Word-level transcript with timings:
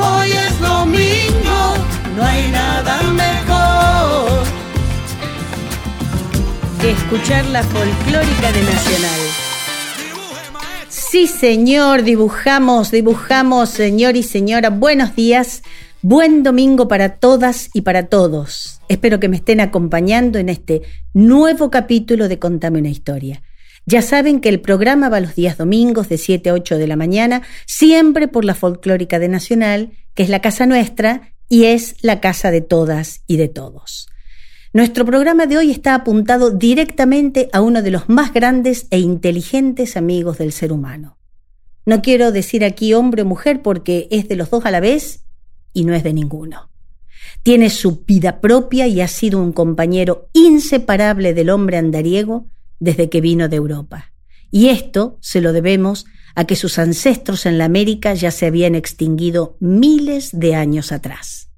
hoy 0.00 0.32
es 0.32 0.60
domingo. 0.60 1.74
No 2.16 2.24
hay 2.24 2.50
nada 2.50 3.02
mejor. 3.02 3.40
que 6.80 6.92
escuchar 6.92 7.44
la 7.46 7.62
folclórica 7.62 8.52
de 8.52 8.62
Nacional. 8.62 9.20
Sí, 10.88 11.26
señor, 11.26 12.04
dibujamos, 12.04 12.90
dibujamos, 12.90 13.68
señor 13.68 14.16
y 14.16 14.22
señora. 14.22 14.70
Buenos 14.70 15.14
días, 15.14 15.62
buen 16.00 16.42
domingo 16.42 16.88
para 16.88 17.16
todas 17.16 17.68
y 17.74 17.82
para 17.82 18.06
todos. 18.06 18.80
Espero 18.88 19.20
que 19.20 19.28
me 19.28 19.36
estén 19.36 19.60
acompañando 19.60 20.38
en 20.38 20.48
este 20.48 20.80
nuevo 21.12 21.70
capítulo 21.70 22.28
de 22.28 22.38
Contame 22.38 22.78
una 22.78 22.88
historia. 22.88 23.42
Ya 23.86 24.02
saben 24.02 24.40
que 24.40 24.48
el 24.48 24.60
programa 24.60 25.08
va 25.08 25.20
los 25.20 25.34
días 25.34 25.58
domingos 25.58 26.08
de 26.08 26.18
7 26.18 26.50
a 26.50 26.54
8 26.54 26.78
de 26.78 26.86
la 26.86 26.96
mañana, 26.96 27.42
siempre 27.66 28.28
por 28.28 28.44
la 28.44 28.54
folclórica 28.54 29.18
de 29.18 29.28
Nacional, 29.28 29.92
que 30.14 30.22
es 30.22 30.28
la 30.28 30.40
casa 30.40 30.66
nuestra 30.66 31.34
y 31.48 31.64
es 31.64 31.96
la 32.02 32.20
casa 32.20 32.50
de 32.50 32.60
todas 32.60 33.22
y 33.26 33.36
de 33.36 33.48
todos. 33.48 34.08
Nuestro 34.72 35.04
programa 35.04 35.46
de 35.46 35.58
hoy 35.58 35.72
está 35.72 35.96
apuntado 35.96 36.50
directamente 36.50 37.48
a 37.52 37.60
uno 37.60 37.82
de 37.82 37.90
los 37.90 38.08
más 38.08 38.32
grandes 38.32 38.86
e 38.90 39.00
inteligentes 39.00 39.96
amigos 39.96 40.38
del 40.38 40.52
ser 40.52 40.72
humano. 40.72 41.18
No 41.84 42.02
quiero 42.02 42.30
decir 42.30 42.64
aquí 42.64 42.94
hombre 42.94 43.22
o 43.22 43.24
mujer 43.26 43.62
porque 43.62 44.06
es 44.12 44.28
de 44.28 44.36
los 44.36 44.50
dos 44.50 44.64
a 44.64 44.70
la 44.70 44.78
vez 44.78 45.24
y 45.72 45.84
no 45.84 45.94
es 45.94 46.04
de 46.04 46.12
ninguno. 46.12 46.70
Tiene 47.42 47.70
su 47.70 48.04
vida 48.04 48.40
propia 48.40 48.86
y 48.86 49.00
ha 49.00 49.08
sido 49.08 49.40
un 49.40 49.52
compañero 49.52 50.28
inseparable 50.34 51.34
del 51.34 51.50
hombre 51.50 51.78
andariego 51.78 52.46
desde 52.80 53.08
que 53.08 53.20
vino 53.20 53.48
de 53.48 53.56
Europa. 53.56 54.12
Y 54.50 54.68
esto 54.68 55.18
se 55.20 55.40
lo 55.40 55.52
debemos 55.52 56.06
a 56.34 56.44
que 56.44 56.56
sus 56.56 56.78
ancestros 56.78 57.46
en 57.46 57.58
la 57.58 57.66
América 57.66 58.14
ya 58.14 58.30
se 58.30 58.46
habían 58.46 58.74
extinguido 58.74 59.56
miles 59.60 60.30
de 60.32 60.54
años 60.54 60.90
atrás. 60.90 61.50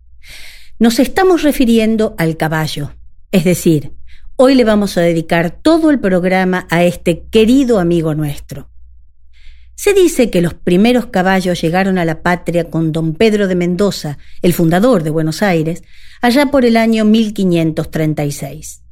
Nos 0.79 0.99
estamos 0.99 1.43
refiriendo 1.43 2.15
al 2.19 2.37
caballo, 2.37 2.95
es 3.31 3.45
decir, 3.45 3.93
hoy 4.37 4.55
le 4.55 4.65
vamos 4.65 4.99
a 4.99 5.01
dedicar 5.01 5.51
todo 5.63 5.91
el 5.91 6.01
programa 6.01 6.67
a 6.71 6.85
este 6.85 7.25
querido 7.31 7.79
amigo 7.79 8.15
nuestro. 8.15 8.69
Se 9.75 9.95
dice 9.95 10.31
que 10.31 10.43
los 10.43 10.55
primeros 10.55 11.07
caballos 11.07 11.61
llegaron 11.61 11.99
a 11.99 12.05
la 12.05 12.23
patria 12.23 12.71
con 12.71 12.93
don 12.93 13.15
Pedro 13.15 13.49
de 13.49 13.55
Mendoza, 13.55 14.19
el 14.43 14.53
fundador 14.53 15.03
de 15.03 15.11
Buenos 15.11 15.43
Aires, 15.43 15.83
allá 16.21 16.47
por 16.47 16.65
el 16.65 16.77
año 16.77 17.05
1536. 17.05 18.83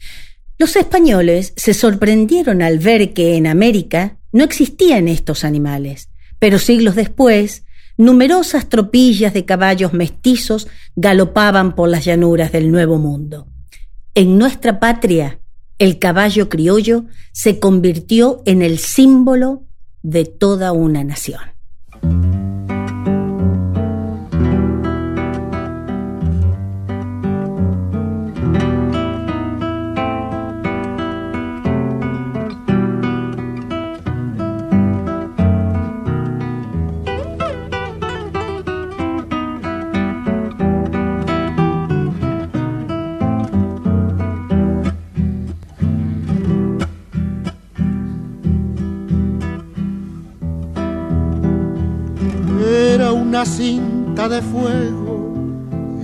Los 0.61 0.77
españoles 0.77 1.55
se 1.57 1.73
sorprendieron 1.73 2.61
al 2.61 2.81
ver 2.81 3.15
que 3.15 3.37
en 3.37 3.47
América 3.47 4.19
no 4.31 4.45
existían 4.45 5.09
estos 5.09 5.43
animales, 5.43 6.11
pero 6.39 6.59
siglos 6.59 6.97
después, 6.97 7.65
numerosas 7.97 8.69
tropillas 8.69 9.33
de 9.33 9.47
caballos 9.47 9.95
mestizos 9.95 10.69
galopaban 10.97 11.75
por 11.75 11.89
las 11.89 12.05
llanuras 12.05 12.53
del 12.53 12.71
Nuevo 12.71 12.99
Mundo. 12.99 13.47
En 14.15 14.37
nuestra 14.37 14.81
patria, 14.81 15.41
el 15.79 15.99
caballo 15.99 16.51
criollo 16.51 17.07
se 17.33 17.59
convirtió 17.59 18.43
en 18.45 18.61
el 18.61 18.79
símbolo 18.79 19.65
de 20.03 20.27
toda 20.27 20.73
una 20.73 21.03
nación. 21.05 21.41
De 54.29 54.43
fuego, 54.43 55.33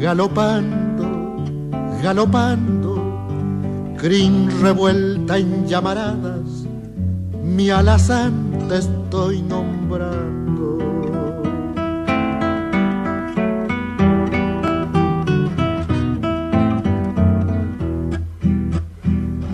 galopando, 0.00 1.37
galopando, 2.03 3.94
crin 3.99 4.49
revuelta 4.62 5.37
en 5.37 5.66
llamaradas, 5.66 6.65
mi 7.44 7.69
alazán 7.69 8.32
te 8.69 8.78
estoy 8.78 9.43
nombrando. 9.43 10.78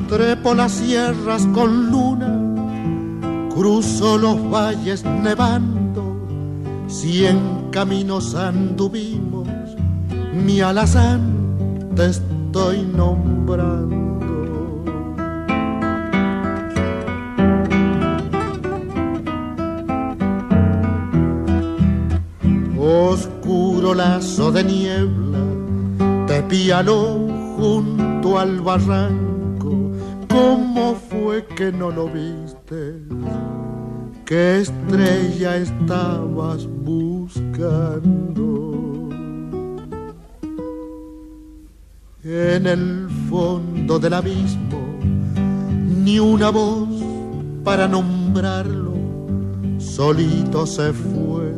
Trepo 0.08 0.54
las 0.54 0.72
sierras 0.72 1.46
con 1.48 1.90
luna, 1.90 3.48
cruzo 3.52 4.18
los 4.18 4.36
valles 4.50 5.04
nevando, 5.04 6.16
cien 6.86 7.61
caminos 7.72 8.34
anduvimos, 8.34 9.48
mi 10.34 10.60
alazán 10.60 11.88
te 11.96 12.06
estoy 12.06 12.82
nombrando. 12.82 13.96
Oscuro 22.78 23.94
lazo 23.94 24.52
de 24.52 24.64
niebla, 24.64 25.44
te 26.26 26.42
pialó 26.42 27.26
junto 27.56 28.38
al 28.38 28.60
barranco, 28.60 29.90
¿cómo 30.28 30.94
fue 30.94 31.46
que 31.46 31.72
no 31.72 31.90
lo 31.90 32.06
viste? 32.06 32.98
¿Qué 34.24 34.60
estrella 34.60 35.56
estabas 35.56 36.66
buscando? 36.66 38.42
En 42.24 42.66
el 42.66 43.08
fondo 43.28 43.98
del 43.98 44.14
abismo, 44.14 44.80
ni 46.04 46.20
una 46.20 46.50
voz 46.50 46.88
para 47.64 47.88
nombrarlo, 47.88 48.94
solito 49.78 50.66
se 50.66 50.92
fue 50.92 51.52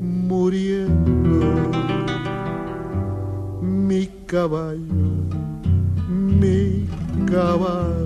muriendo. 0.00 1.70
Mi 3.60 4.06
caballo, 4.26 4.78
mi 6.08 6.88
caballo. 7.26 8.05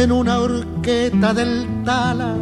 En 0.00 0.12
una 0.12 0.38
horqueta 0.38 1.34
del 1.34 1.84
Tala 1.84 2.34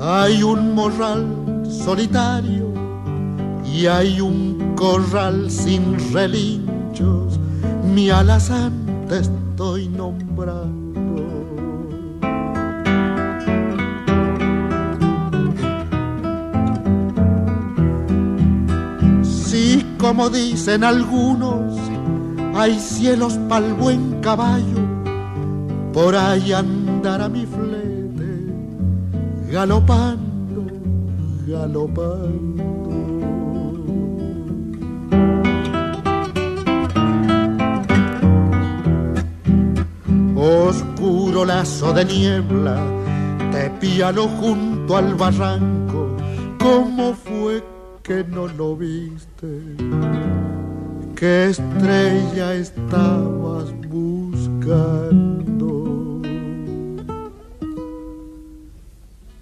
hay 0.00 0.44
un 0.44 0.76
morral 0.76 1.26
solitario 1.68 2.72
y 3.64 3.86
hay 3.86 4.20
un 4.20 4.72
corral 4.76 5.50
sin 5.50 5.96
relinchos. 6.12 7.40
Mi 7.92 8.10
alazán 8.10 8.72
te 9.08 9.18
estoy 9.18 9.88
nombrando. 9.88 11.24
Sí, 19.24 19.84
como 19.98 20.30
dicen 20.30 20.84
algunos, 20.84 21.76
hay 22.54 22.78
cielos 22.78 23.36
pa'l 23.48 23.74
buen 23.74 24.20
caballo 24.20 24.81
por 25.92 26.14
ahí 26.16 26.52
andará 26.52 27.28
mi 27.28 27.44
flete 27.46 28.02
galopando, 29.52 30.64
galopando. 31.46 32.62
Oscuro 40.34 41.44
lazo 41.44 41.92
de 41.92 42.04
niebla, 42.04 42.80
te 43.52 43.70
piano 43.78 44.26
junto 44.40 44.96
al 44.96 45.14
barranco, 45.14 46.16
¿cómo 46.58 47.14
fue 47.14 47.62
que 48.02 48.24
no 48.24 48.48
lo 48.48 48.76
viste? 48.76 49.76
¿Qué 51.14 51.50
estrella 51.50 52.54
estabas 52.54 53.72
buscando? 53.88 55.31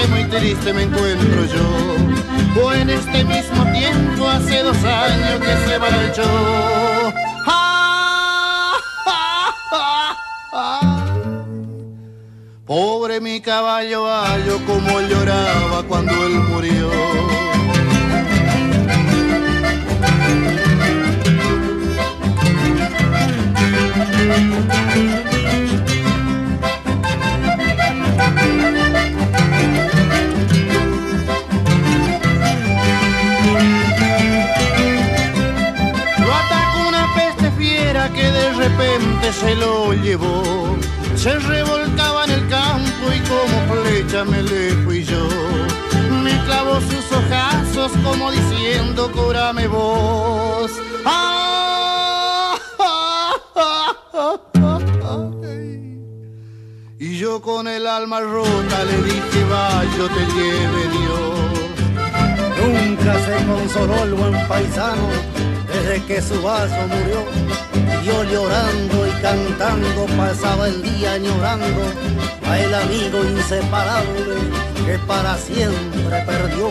Triste, 0.00 0.08
muy 0.08 0.24
triste 0.24 0.72
me 0.72 0.82
encuentro 0.82 1.44
yo. 1.46 2.62
O 2.62 2.72
en 2.72 2.90
este 2.90 3.24
mismo 3.24 3.64
tiempo, 3.72 4.28
hace 4.28 4.62
dos 4.62 4.76
años 4.84 5.40
que 5.40 5.68
se 5.68 5.78
marchó. 5.78 7.12
¡Ah! 7.46 8.72
¡Ah! 9.06 9.54
¡Ah! 9.72 10.16
¡Ah! 10.52 11.06
Pobre 12.66 13.20
mi 13.20 13.40
caballo, 13.40 14.04
gallo, 14.04 14.58
como 14.66 15.00
lloraba 15.00 15.82
cuando 15.88 16.12
él 16.26 16.34
murió. 16.34 16.90
Se 39.32 39.54
lo 39.54 39.92
llevó. 39.92 40.76
Se 41.16 41.38
revolcaba 41.38 42.24
en 42.24 42.30
el 42.30 42.48
campo 42.48 43.06
y 43.14 43.20
como 43.28 43.82
flecha 43.82 44.24
me 44.24 44.42
le 44.42 44.72
fui 44.84 45.04
yo. 45.04 45.28
Me 46.22 46.38
clavó 46.44 46.80
sus 46.80 47.12
ojazos 47.12 47.92
como 48.02 48.30
diciendo, 48.30 49.10
cúrame 49.12 49.66
vos. 49.68 50.70
¡Ah! 51.04 52.56
Y 57.02 57.16
yo 57.16 57.40
con 57.40 57.66
el 57.66 57.86
alma 57.86 58.20
rota 58.20 58.84
le 58.84 59.02
dije, 59.02 59.44
vaya, 59.50 60.06
te 60.14 60.26
lleve 60.34 60.82
Dios. 60.98 61.30
Nunca 62.60 63.14
se 63.24 63.46
consoló 63.46 64.04
el 64.04 64.12
buen 64.12 64.46
paisano 64.46 65.08
desde 65.72 66.04
que 66.04 66.20
su 66.20 66.42
vaso 66.42 66.76
murió. 66.88 67.69
Yo 68.04 68.24
llorando 68.24 69.06
y 69.06 69.10
cantando 69.22 70.06
pasaba 70.16 70.68
el 70.68 70.82
día 70.82 71.12
añorando 71.12 71.82
a 72.48 72.58
el 72.58 72.74
amigo 72.74 73.24
inseparable 73.24 74.36
que 74.86 74.98
para 75.06 75.36
siempre 75.36 76.24
perdió. 76.26 76.70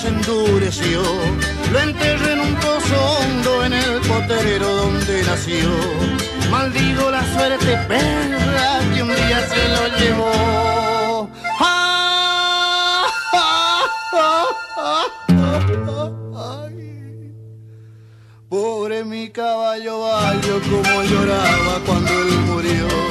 Se 0.00 0.08
endureció. 0.08 1.02
Lo 1.72 1.80
enterré 1.80 2.32
en 2.32 2.40
un 2.40 2.54
pozo 2.56 2.96
hondo 3.16 3.64
en 3.64 3.72
el 3.72 4.00
potrero 4.00 4.66
donde 4.82 5.22
nació. 5.24 5.68
Maldigo 6.50 7.10
la 7.10 7.24
suerte 7.34 7.76
perra 7.88 8.80
que 8.94 9.02
un 9.02 9.08
día 9.08 9.40
se 9.52 9.68
lo 9.74 9.98
llevó. 9.98 11.30
¡Ah! 11.60 13.06
¡Ah! 13.32 13.84
¡Ah! 14.12 14.54
¡Ah! 14.76 15.06
¡Ah! 15.88 16.62
¡Ay! 16.64 17.32
Pobre 18.48 19.04
mi 19.04 19.30
caballo 19.30 20.00
vallo 20.00 20.60
como 20.70 21.02
lloraba 21.02 21.80
cuando 21.84 22.12
él 22.22 22.38
murió. 22.46 23.07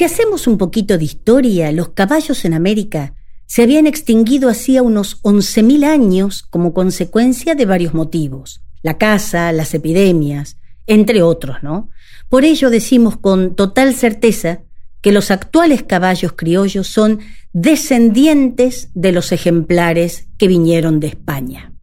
Si 0.00 0.04
hacemos 0.04 0.46
un 0.46 0.56
poquito 0.56 0.96
de 0.96 1.04
historia, 1.04 1.70
los 1.72 1.90
caballos 1.90 2.46
en 2.46 2.54
América 2.54 3.12
se 3.44 3.64
habían 3.64 3.86
extinguido 3.86 4.48
hacía 4.48 4.82
unos 4.82 5.22
11.000 5.24 5.84
años 5.84 6.42
como 6.42 6.72
consecuencia 6.72 7.54
de 7.54 7.66
varios 7.66 7.92
motivos. 7.92 8.62
La 8.80 8.96
caza, 8.96 9.52
las 9.52 9.74
epidemias, 9.74 10.56
entre 10.86 11.20
otros, 11.20 11.62
¿no? 11.62 11.90
Por 12.30 12.46
ello 12.46 12.70
decimos 12.70 13.18
con 13.18 13.54
total 13.54 13.94
certeza 13.94 14.62
que 15.02 15.12
los 15.12 15.30
actuales 15.30 15.82
caballos 15.82 16.32
criollos 16.32 16.86
son 16.86 17.20
descendientes 17.52 18.88
de 18.94 19.12
los 19.12 19.32
ejemplares 19.32 20.28
que 20.38 20.48
vinieron 20.48 20.98
de 20.98 21.08
España. 21.08 21.74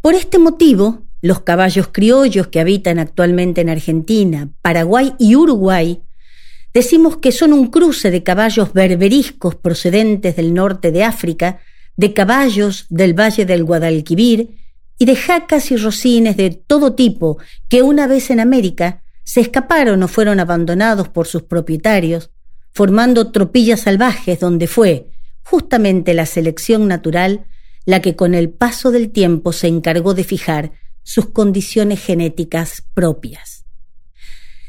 Por 0.00 0.14
este 0.14 0.38
motivo, 0.38 1.02
los 1.22 1.40
caballos 1.40 1.88
criollos 1.90 2.46
que 2.46 2.60
habitan 2.60 3.00
actualmente 3.00 3.62
en 3.62 3.68
Argentina, 3.68 4.48
Paraguay 4.62 5.14
y 5.18 5.34
Uruguay 5.34 6.02
Decimos 6.72 7.16
que 7.16 7.32
son 7.32 7.52
un 7.52 7.68
cruce 7.68 8.10
de 8.10 8.22
caballos 8.22 8.72
berberiscos 8.72 9.54
procedentes 9.54 10.36
del 10.36 10.54
norte 10.54 10.92
de 10.92 11.04
África, 11.04 11.60
de 11.96 12.12
caballos 12.12 12.86
del 12.90 13.18
valle 13.18 13.46
del 13.46 13.64
Guadalquivir 13.64 14.56
y 14.98 15.04
de 15.04 15.16
jacas 15.16 15.70
y 15.70 15.76
rocines 15.76 16.36
de 16.36 16.50
todo 16.50 16.94
tipo 16.94 17.38
que 17.68 17.82
una 17.82 18.06
vez 18.06 18.30
en 18.30 18.40
América 18.40 19.02
se 19.24 19.40
escaparon 19.40 20.02
o 20.02 20.08
fueron 20.08 20.40
abandonados 20.40 21.08
por 21.08 21.26
sus 21.26 21.42
propietarios, 21.42 22.30
formando 22.72 23.30
tropillas 23.32 23.80
salvajes 23.80 24.40
donde 24.40 24.66
fue 24.66 25.10
justamente 25.42 26.14
la 26.14 26.26
selección 26.26 26.88
natural 26.88 27.46
la 27.86 28.02
que 28.02 28.16
con 28.16 28.34
el 28.34 28.50
paso 28.50 28.90
del 28.90 29.10
tiempo 29.10 29.52
se 29.52 29.66
encargó 29.66 30.12
de 30.12 30.22
fijar 30.22 30.72
sus 31.02 31.30
condiciones 31.30 32.04
genéticas 32.04 32.84
propias. 32.92 33.64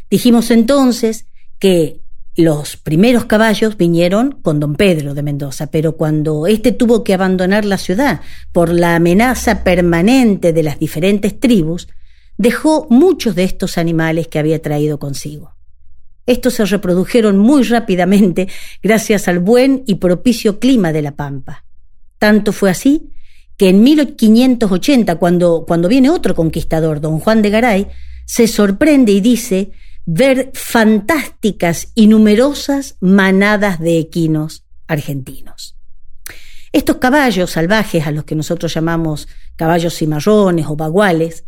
Dijimos 0.10 0.52
entonces 0.52 1.26
que 1.60 2.02
los 2.36 2.78
primeros 2.78 3.26
caballos 3.26 3.76
vinieron 3.76 4.32
con 4.42 4.60
don 4.60 4.76
Pedro 4.76 5.14
de 5.14 5.24
Mendoza, 5.24 5.68
pero 5.68 5.98
cuando 5.98 6.48
éste 6.48 6.72
tuvo 6.72 7.04
que 7.04 7.14
abandonar 7.14 7.66
la 7.66 7.78
ciudad 7.78 8.22
por 8.54 8.70
la 8.70 8.96
amenaza 8.96 9.64
permanente 9.64 10.54
de 10.54 10.64
las 10.64 10.80
diferentes 10.80 11.38
tribus, 11.38 11.90
dejó 12.38 12.88
muchos 12.90 13.36
de 13.36 13.44
estos 13.44 13.78
animales 13.78 14.30
que 14.30 14.40
había 14.40 14.62
traído 14.62 15.00
consigo. 15.00 15.56
Estos 16.26 16.54
se 16.54 16.66
reprodujeron 16.66 17.38
muy 17.38 17.64
rápidamente 17.64 18.48
gracias 18.82 19.28
al 19.28 19.40
buen 19.40 19.84
y 19.86 19.96
propicio 19.96 20.60
clima 20.60 20.94
de 20.94 21.02
la 21.02 21.12
Pampa. 21.12 21.66
Tanto 22.20 22.54
fue 22.54 22.70
así 22.70 23.10
que 23.58 23.70
en 23.70 23.84
1580, 23.84 25.16
cuando, 25.16 25.66
cuando 25.68 25.90
viene 25.90 26.10
otro 26.10 26.36
conquistador, 26.36 27.02
don 27.02 27.20
Juan 27.20 27.42
de 27.42 27.50
Garay, 27.50 27.88
se 28.26 28.48
sorprende 28.48 29.12
y 29.12 29.20
dice 29.20 29.72
ver 30.12 30.50
fantásticas 30.56 31.92
y 31.94 32.08
numerosas 32.08 32.98
manadas 33.00 33.80
de 33.80 34.00
equinos 34.00 34.66
argentinos. 34.88 35.78
Estos 36.72 36.96
caballos 36.96 37.52
salvajes, 37.52 38.08
a 38.08 38.12
los 38.12 38.24
que 38.24 38.34
nosotros 38.34 38.74
llamamos 38.74 39.28
caballos 39.56 39.96
cimarrones 39.96 40.66
o 40.68 40.76
baguales, 40.76 41.46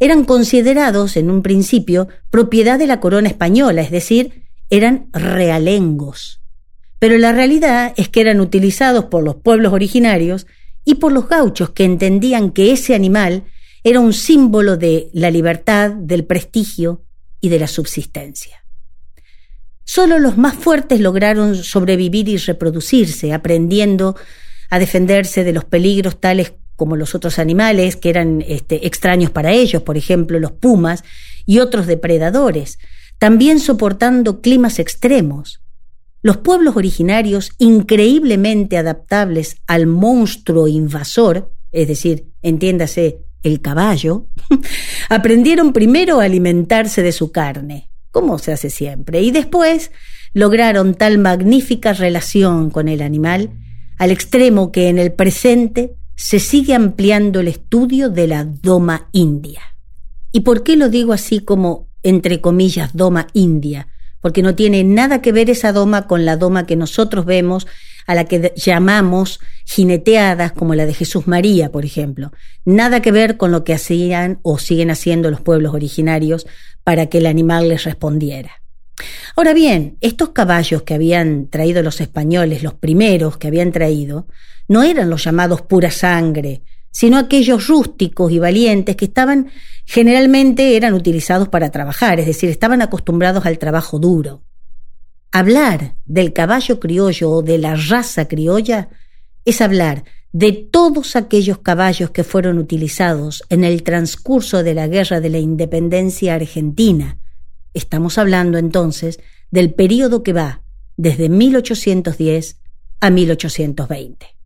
eran 0.00 0.24
considerados 0.24 1.16
en 1.16 1.30
un 1.30 1.42
principio 1.42 2.08
propiedad 2.30 2.80
de 2.80 2.88
la 2.88 2.98
corona 2.98 3.28
española, 3.28 3.82
es 3.82 3.92
decir, 3.92 4.42
eran 4.70 5.08
realengos. 5.12 6.42
Pero 6.98 7.16
la 7.16 7.30
realidad 7.30 7.94
es 7.96 8.08
que 8.08 8.22
eran 8.22 8.40
utilizados 8.40 9.04
por 9.04 9.22
los 9.22 9.36
pueblos 9.36 9.72
originarios 9.72 10.48
y 10.84 10.96
por 10.96 11.12
los 11.12 11.28
gauchos 11.28 11.70
que 11.70 11.84
entendían 11.84 12.50
que 12.50 12.72
ese 12.72 12.96
animal 12.96 13.44
era 13.84 14.00
un 14.00 14.12
símbolo 14.12 14.76
de 14.76 15.10
la 15.12 15.30
libertad, 15.30 15.92
del 15.92 16.24
prestigio 16.24 17.04
y 17.40 17.48
de 17.48 17.58
la 17.58 17.66
subsistencia. 17.66 18.64
Solo 19.84 20.18
los 20.18 20.38
más 20.38 20.54
fuertes 20.54 21.00
lograron 21.00 21.56
sobrevivir 21.56 22.28
y 22.28 22.36
reproducirse, 22.36 23.32
aprendiendo 23.32 24.16
a 24.70 24.78
defenderse 24.78 25.42
de 25.42 25.52
los 25.52 25.64
peligros 25.64 26.20
tales 26.20 26.52
como 26.76 26.96
los 26.96 27.14
otros 27.14 27.38
animales 27.38 27.96
que 27.96 28.08
eran 28.08 28.42
este, 28.46 28.86
extraños 28.86 29.30
para 29.30 29.52
ellos, 29.52 29.82
por 29.82 29.96
ejemplo 29.96 30.38
los 30.38 30.52
pumas 30.52 31.02
y 31.44 31.58
otros 31.58 31.86
depredadores, 31.86 32.78
también 33.18 33.60
soportando 33.60 34.40
climas 34.40 34.78
extremos. 34.78 35.60
Los 36.22 36.38
pueblos 36.38 36.76
originarios, 36.76 37.50
increíblemente 37.58 38.78
adaptables 38.78 39.56
al 39.66 39.86
monstruo 39.86 40.68
invasor, 40.68 41.52
es 41.72 41.88
decir, 41.88 42.28
entiéndase, 42.42 43.18
el 43.42 43.60
caballo, 43.60 44.26
aprendieron 45.08 45.72
primero 45.72 46.20
a 46.20 46.24
alimentarse 46.24 47.02
de 47.02 47.12
su 47.12 47.32
carne, 47.32 47.90
como 48.10 48.38
se 48.38 48.52
hace 48.52 48.70
siempre, 48.70 49.22
y 49.22 49.30
después 49.30 49.90
lograron 50.32 50.94
tal 50.94 51.18
magnífica 51.18 51.92
relación 51.92 52.70
con 52.70 52.88
el 52.88 53.02
animal, 53.02 53.50
al 53.98 54.10
extremo 54.10 54.72
que 54.72 54.88
en 54.88 54.98
el 54.98 55.12
presente 55.12 55.94
se 56.16 56.38
sigue 56.38 56.74
ampliando 56.74 57.40
el 57.40 57.48
estudio 57.48 58.10
de 58.10 58.26
la 58.26 58.44
doma 58.44 59.08
india. 59.12 59.60
¿Y 60.32 60.40
por 60.40 60.62
qué 60.62 60.76
lo 60.76 60.88
digo 60.88 61.12
así 61.12 61.40
como, 61.40 61.88
entre 62.02 62.40
comillas, 62.40 62.94
doma 62.94 63.26
india? 63.32 63.88
Porque 64.20 64.42
no 64.42 64.54
tiene 64.54 64.84
nada 64.84 65.22
que 65.22 65.32
ver 65.32 65.50
esa 65.50 65.72
doma 65.72 66.06
con 66.06 66.24
la 66.24 66.36
doma 66.36 66.66
que 66.66 66.76
nosotros 66.76 67.24
vemos 67.24 67.66
a 68.06 68.14
la 68.14 68.24
que 68.24 68.52
llamamos 68.56 69.40
jineteadas 69.64 70.52
como 70.52 70.74
la 70.74 70.86
de 70.86 70.94
Jesús 70.94 71.26
María, 71.26 71.70
por 71.70 71.84
ejemplo. 71.84 72.32
Nada 72.64 73.00
que 73.00 73.12
ver 73.12 73.36
con 73.36 73.52
lo 73.52 73.64
que 73.64 73.74
hacían 73.74 74.40
o 74.42 74.58
siguen 74.58 74.90
haciendo 74.90 75.30
los 75.30 75.40
pueblos 75.40 75.74
originarios 75.74 76.46
para 76.84 77.06
que 77.06 77.18
el 77.18 77.26
animal 77.26 77.68
les 77.68 77.84
respondiera. 77.84 78.62
Ahora 79.36 79.54
bien, 79.54 79.96
estos 80.00 80.30
caballos 80.30 80.82
que 80.82 80.94
habían 80.94 81.48
traído 81.48 81.82
los 81.82 82.00
españoles, 82.00 82.62
los 82.62 82.74
primeros 82.74 83.38
que 83.38 83.48
habían 83.48 83.72
traído, 83.72 84.26
no 84.68 84.82
eran 84.82 85.10
los 85.10 85.24
llamados 85.24 85.62
pura 85.62 85.90
sangre, 85.90 86.62
sino 86.90 87.18
aquellos 87.18 87.68
rústicos 87.68 88.32
y 88.32 88.38
valientes 88.38 88.96
que 88.96 89.06
estaban 89.06 89.50
generalmente 89.84 90.76
eran 90.76 90.94
utilizados 90.94 91.48
para 91.48 91.70
trabajar, 91.70 92.20
es 92.20 92.26
decir, 92.26 92.50
estaban 92.50 92.82
acostumbrados 92.82 93.46
al 93.46 93.58
trabajo 93.58 93.98
duro. 93.98 94.42
Hablar 95.32 95.96
del 96.06 96.32
caballo 96.32 96.80
criollo 96.80 97.30
o 97.30 97.42
de 97.42 97.58
la 97.58 97.76
raza 97.76 98.26
criolla 98.26 98.88
es 99.44 99.60
hablar 99.60 100.04
de 100.32 100.52
todos 100.52 101.16
aquellos 101.16 101.58
caballos 101.58 102.10
que 102.10 102.24
fueron 102.24 102.58
utilizados 102.58 103.42
en 103.48 103.64
el 103.64 103.82
transcurso 103.82 104.62
de 104.62 104.74
la 104.74 104.86
Guerra 104.86 105.20
de 105.20 105.30
la 105.30 105.38
Independencia 105.38 106.34
Argentina. 106.34 107.18
Estamos 107.74 108.18
hablando 108.18 108.58
entonces 108.58 109.18
del 109.50 109.74
periodo 109.74 110.22
que 110.22 110.32
va 110.32 110.62
desde 110.96 111.28
1810 111.28 112.60
a 113.00 113.10
1820. 113.10 114.39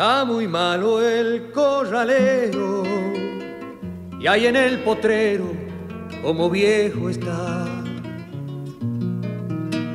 Está 0.00 0.24
muy 0.24 0.48
malo 0.48 1.06
el 1.06 1.52
corralero 1.52 2.84
y 4.18 4.26
ahí 4.26 4.46
en 4.46 4.56
el 4.56 4.78
potrero 4.78 5.52
como 6.22 6.48
viejo 6.48 7.10
está. 7.10 7.66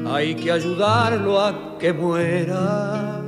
Hay 0.08 0.36
que 0.36 0.52
ayudarlo 0.52 1.42
a 1.42 1.80
que 1.80 1.92
muera 1.92 3.20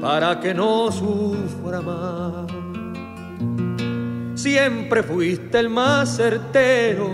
para 0.00 0.38
que 0.38 0.54
no 0.54 0.92
sufra 0.92 1.80
más. 1.80 2.46
Siempre 4.36 5.02
fuiste 5.02 5.58
el 5.58 5.68
más 5.68 6.14
certero 6.16 7.10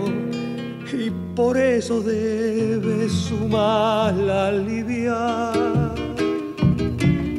y 0.93 1.09
por 1.35 1.57
eso 1.57 2.01
debes 2.01 3.11
su 3.13 3.47
mal 3.47 4.29
aliviar 4.29 5.96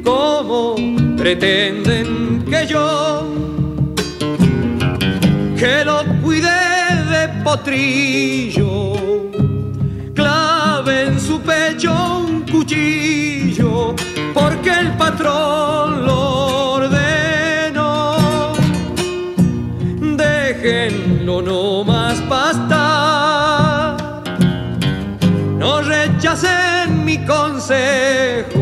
¿Cómo 0.09 0.75
pretenden 1.17 2.43
que 2.49 2.65
yo, 2.65 3.27
que 5.55 5.85
lo 5.85 6.03
cuide 6.23 6.49
de 7.11 7.27
potrillo, 7.43 8.95
clave 10.15 11.09
en 11.09 11.19
su 11.19 11.39
pecho 11.39 11.93
un 12.25 12.41
cuchillo, 12.41 13.93
porque 14.33 14.71
el 14.79 14.97
patrón 14.97 16.07
lo 16.07 16.71
ordenó? 16.77 18.17
Déjenlo 20.17 21.43
no 21.43 21.83
más 21.83 22.19
pastar, 22.21 23.95
no 25.59 25.81
rechacen 25.83 27.05
mi 27.05 27.23
consejo 27.27 28.58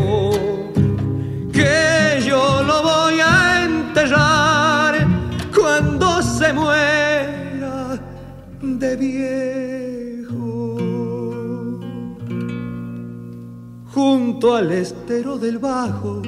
Al 14.40 14.70
estero 14.70 15.36
del 15.36 15.58
Bajo 15.58 16.22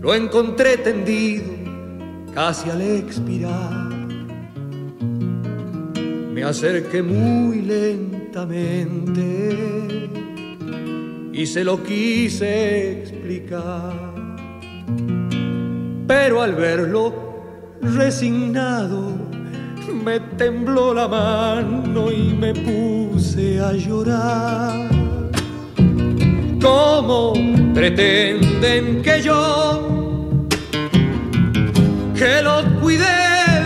lo 0.00 0.14
encontré 0.14 0.76
tendido 0.76 1.44
casi 2.32 2.70
al 2.70 2.80
expirar. 2.80 3.90
Me 6.32 6.44
acerqué 6.44 7.02
muy 7.02 7.62
lentamente 7.62 9.00
y 11.32 11.46
se 11.46 11.64
lo 11.64 11.82
quise 11.82 13.00
explicar. 13.00 14.14
Pero 16.06 16.42
al 16.42 16.54
verlo 16.54 17.12
resignado, 17.82 19.16
me 20.04 20.20
tembló 20.38 20.94
la 20.94 21.08
mano 21.08 22.10
y 22.10 22.32
me 22.34 22.54
puse 22.54 23.60
a 23.60 23.72
llorar. 23.72 24.91
¿Cómo 26.62 27.32
pretenden 27.74 29.02
que 29.02 29.20
yo, 29.20 30.46
que 32.14 32.40
lo 32.40 32.62
cuide 32.80 33.04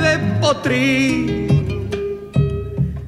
de 0.00 0.18
potri, 0.40 1.46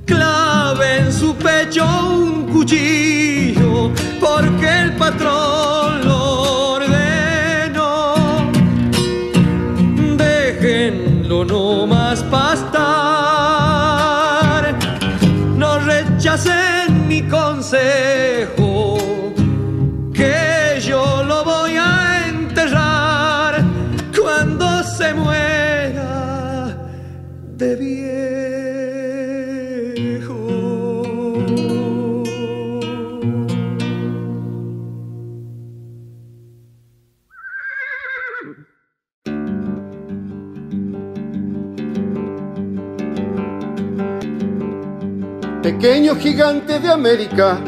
clave 0.05 0.99
en 0.99 1.11
su 1.11 1.35
pecho 1.37 1.87
un 2.07 2.53
cuchillo, 2.53 3.91
porque 4.21 4.69
el 4.83 4.93
patrón 4.93 5.98
Pequeño 45.89 46.17
gigante 46.17 46.81
de 46.81 46.91
América, 46.91 47.59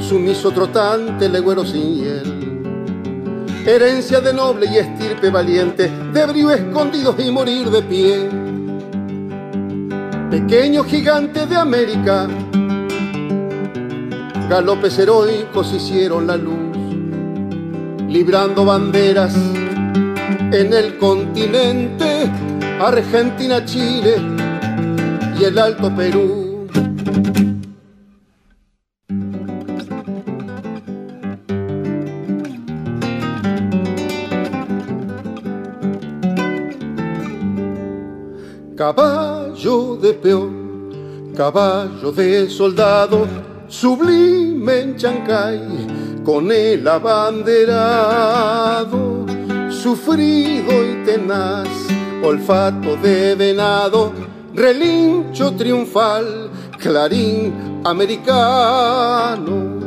sumiso 0.00 0.50
trotante, 0.52 1.28
legüero 1.28 1.66
sin 1.66 1.96
hiel. 1.96 2.62
Herencia 3.66 4.22
de 4.22 4.32
noble 4.32 4.68
y 4.72 4.78
estirpe 4.78 5.28
valiente, 5.28 5.92
de 6.14 6.24
brío 6.24 6.50
escondidos 6.50 7.14
y 7.18 7.30
morir 7.30 7.68
de 7.68 7.82
pie. 7.82 8.30
Pequeño 10.30 10.82
gigante 10.84 11.44
de 11.44 11.56
América, 11.56 12.26
galopes 14.48 14.98
heroicos 14.98 15.74
hicieron 15.74 16.26
la 16.26 16.38
luz, 16.38 16.74
librando 18.08 18.64
banderas 18.64 19.36
en 19.36 20.72
el 20.72 20.96
continente, 20.96 22.32
Argentina, 22.80 23.62
Chile 23.62 24.37
y 25.40 25.44
el 25.44 25.58
Alto 25.58 25.94
Perú. 25.94 26.66
Caballo 38.76 39.96
de 39.96 40.14
peón, 40.14 41.32
caballo 41.36 42.12
de 42.12 42.48
soldado, 42.48 43.26
sublime 43.68 44.80
en 44.80 44.96
Chancay, 44.96 45.60
con 46.24 46.50
el 46.50 46.86
abanderado, 46.86 48.16
sufrido 49.70 50.72
y 50.84 51.04
tenaz, 51.04 51.68
olfato 52.22 52.96
de 52.96 53.34
venado, 53.34 54.12
relincho 54.54 55.54
triunfal, 55.54 56.50
clarín 56.78 57.80
americano. 57.84 59.78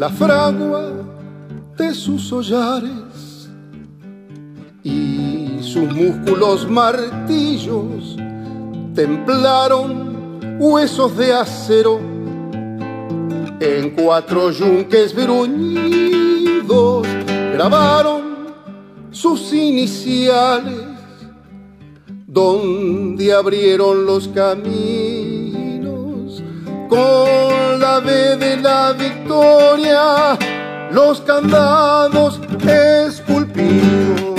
la 0.00 0.08
fragua 0.08 0.92
de 1.76 1.94
sus 1.94 2.32
hollares 2.32 3.09
sus 6.10 6.16
músculos 6.16 6.68
martillos 6.68 8.16
templaron 8.94 10.58
huesos 10.58 11.16
de 11.16 11.32
acero 11.32 12.00
en 13.60 13.90
cuatro 13.90 14.50
yunques 14.50 15.14
bruñidos 15.14 17.06
grabaron 17.52 18.50
sus 19.10 19.52
iniciales 19.52 20.88
donde 22.26 23.32
abrieron 23.32 24.04
los 24.06 24.26
caminos 24.28 24.72
con 26.88 27.80
la 27.80 28.00
B 28.00 28.36
de 28.36 28.56
la 28.56 28.92
victoria, 28.92 30.36
los 30.92 31.20
candados 31.20 32.40
esculpidos. 32.66 34.29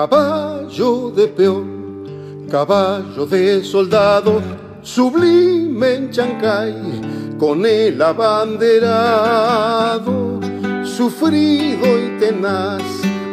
Caballo 0.00 1.10
de 1.10 1.26
peón, 1.26 2.46
caballo 2.48 3.26
de 3.26 3.64
soldado, 3.64 4.40
sublime 4.80 5.94
en 5.94 6.10
Chancay, 6.12 7.36
con 7.36 7.66
el 7.66 8.00
abanderado, 8.00 8.68
sufrido 10.84 11.98
y 11.98 12.16
tenaz, 12.20 12.80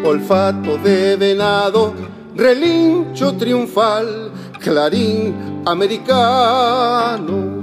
olfato 0.04 0.80
de 0.80 1.15
venado, 1.17 1.93
relincho 2.36 3.36
triunfal, 3.38 4.32
clarín 4.60 5.62
americano. 5.67 7.54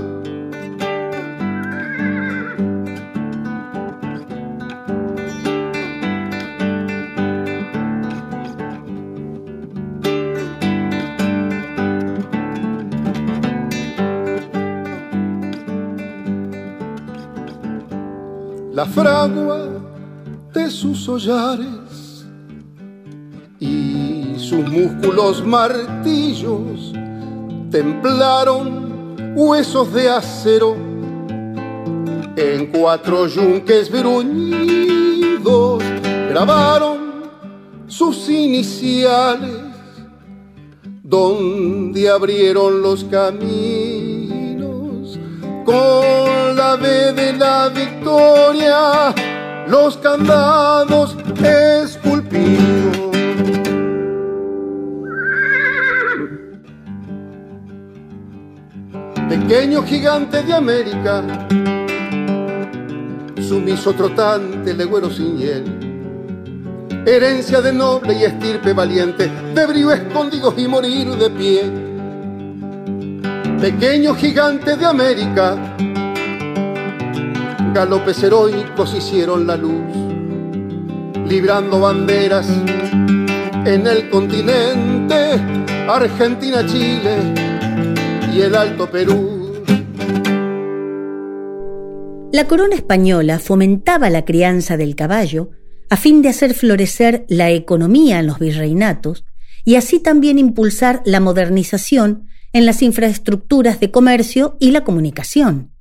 La 18.83 18.89
fragua 18.89 19.61
de 20.53 20.69
sus 20.69 21.09
hollares 21.09 22.27
y 23.61 24.35
sus 24.37 24.69
músculos 24.69 25.47
martillos 25.47 26.93
templaron 27.71 29.15
huesos 29.37 29.93
de 29.93 30.11
acero 30.11 30.75
en 32.35 32.73
cuatro 32.73 33.29
yunques 33.29 33.89
bruñidos 33.89 35.81
grabaron 36.31 37.23
sus 37.87 38.29
iniciales 38.29 39.61
donde 41.05 42.11
abrieron 42.11 42.83
los 42.83 43.05
caminos 43.05 44.67
con 45.65 46.42
de 46.63 47.33
la 47.33 47.69
victoria, 47.71 49.13
los 49.67 49.97
candados 49.97 51.17
esculpidos. 51.43 52.99
Pequeño 59.29 59.83
gigante 59.83 60.43
de 60.45 60.55
América, 60.55 61.25
sumiso 63.41 63.93
trotante, 63.93 64.73
legüero 64.73 65.11
sin 65.11 65.39
hiel, 65.39 65.65
herencia 67.05 67.61
de 67.61 67.73
noble 67.73 68.15
y 68.15 68.23
estirpe 68.23 68.73
valiente, 68.73 69.29
de 69.53 69.67
brío 69.67 69.91
escondidos 69.91 70.55
y 70.57 70.69
morir 70.69 71.09
de 71.17 71.31
pie. 71.31 71.93
Pequeño 73.61 74.15
gigante 74.15 74.77
de 74.77 74.87
América, 74.87 75.57
galopes 77.73 78.23
heroicos 78.23 78.95
hicieron 78.95 79.47
la 79.47 79.57
luz, 79.57 79.95
librando 81.27 81.81
banderas 81.81 82.47
en 83.65 83.87
el 83.87 84.11
continente, 84.11 85.41
Argentina, 85.89 86.67
Chile 86.67 87.17
y 88.35 88.43
el 88.43 88.55
Alto 88.55 88.91
Perú. 88.91 89.63
La 92.33 92.47
corona 92.47 92.75
española 92.75 93.39
fomentaba 93.39 94.11
la 94.11 94.25
crianza 94.25 94.77
del 94.77 94.95
caballo 94.95 95.51
a 95.89 95.97
fin 95.97 96.23
de 96.23 96.29
hacer 96.29 96.55
florecer 96.55 97.25
la 97.29 97.51
economía 97.51 98.19
en 98.19 98.27
los 98.27 98.39
virreinatos 98.39 99.25
y 99.65 99.77
así 99.77 99.99
también 100.01 100.39
impulsar 100.39 101.03
la 101.05 101.21
modernización 101.21 102.29
en 102.53 102.67
las 102.67 102.83
infraestructuras 102.83 103.81
de 103.81 103.91
comercio 103.91 104.57
y 104.61 104.73
la 104.73 104.85
comunicación. 104.85 105.72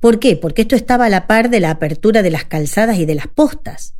¿Por 0.00 0.18
qué? 0.18 0.36
Porque 0.36 0.62
esto 0.62 0.76
estaba 0.76 1.06
a 1.06 1.10
la 1.10 1.26
par 1.26 1.50
de 1.50 1.60
la 1.60 1.70
apertura 1.70 2.22
de 2.22 2.30
las 2.30 2.44
calzadas 2.44 2.98
y 2.98 3.06
de 3.06 3.14
las 3.14 3.26
postas. 3.28 3.94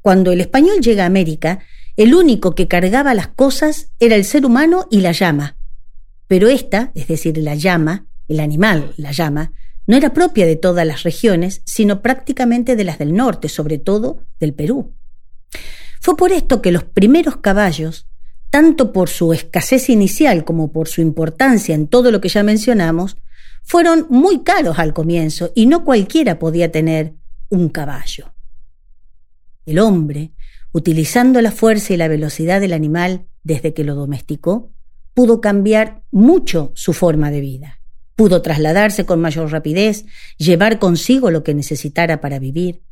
Cuando 0.00 0.32
el 0.32 0.40
español 0.40 0.80
llega 0.80 1.04
a 1.04 1.06
América, 1.06 1.60
el 1.96 2.14
único 2.14 2.54
que 2.54 2.68
cargaba 2.68 3.14
las 3.14 3.28
cosas 3.28 3.90
era 3.98 4.16
el 4.16 4.24
ser 4.24 4.46
humano 4.46 4.86
y 4.90 5.00
la 5.00 5.12
llama. 5.12 5.56
Pero 6.26 6.48
esta, 6.48 6.92
es 6.94 7.08
decir, 7.08 7.36
la 7.38 7.56
llama, 7.56 8.06
el 8.28 8.40
animal, 8.40 8.94
la 8.96 9.12
llama, 9.12 9.52
no 9.86 9.96
era 9.96 10.12
propia 10.12 10.46
de 10.46 10.56
todas 10.56 10.86
las 10.86 11.02
regiones, 11.02 11.62
sino 11.64 12.00
prácticamente 12.00 12.76
de 12.76 12.84
las 12.84 12.98
del 12.98 13.12
norte, 13.12 13.48
sobre 13.48 13.78
todo 13.78 14.24
del 14.38 14.54
Perú. 14.54 14.94
Fue 16.00 16.16
por 16.16 16.32
esto 16.32 16.62
que 16.62 16.72
los 16.72 16.84
primeros 16.84 17.38
caballos 17.38 18.06
tanto 18.50 18.92
por 18.92 19.08
su 19.08 19.32
escasez 19.32 19.88
inicial 19.88 20.44
como 20.44 20.72
por 20.72 20.88
su 20.88 21.00
importancia 21.00 21.74
en 21.74 21.86
todo 21.86 22.10
lo 22.10 22.20
que 22.20 22.28
ya 22.28 22.42
mencionamos, 22.42 23.16
fueron 23.70 24.08
muy 24.10 24.42
caros 24.42 24.80
al 24.80 24.92
comienzo 24.92 25.52
y 25.54 25.66
no 25.66 25.84
cualquiera 25.84 26.40
podía 26.40 26.72
tener 26.72 27.14
un 27.50 27.68
caballo. 27.68 28.34
El 29.64 29.78
hombre, 29.78 30.32
utilizando 30.72 31.40
la 31.40 31.52
fuerza 31.52 31.94
y 31.94 31.96
la 31.96 32.08
velocidad 32.08 32.60
del 32.60 32.72
animal 32.72 33.28
desde 33.44 33.72
que 33.72 33.84
lo 33.84 33.94
domesticó, 33.94 34.72
pudo 35.14 35.40
cambiar 35.40 36.02
mucho 36.10 36.72
su 36.74 36.92
forma 36.92 37.30
de 37.30 37.40
vida. 37.40 37.80
pudo 38.16 38.42
trasladarse 38.42 39.06
con 39.06 39.20
mayor 39.20 39.52
rapidez, 39.52 40.04
llevar 40.36 40.80
consigo 40.80 41.30
lo 41.30 41.44
que 41.44 41.54
necesitara 41.54 42.20
para 42.20 42.40
vivir. 42.40 42.82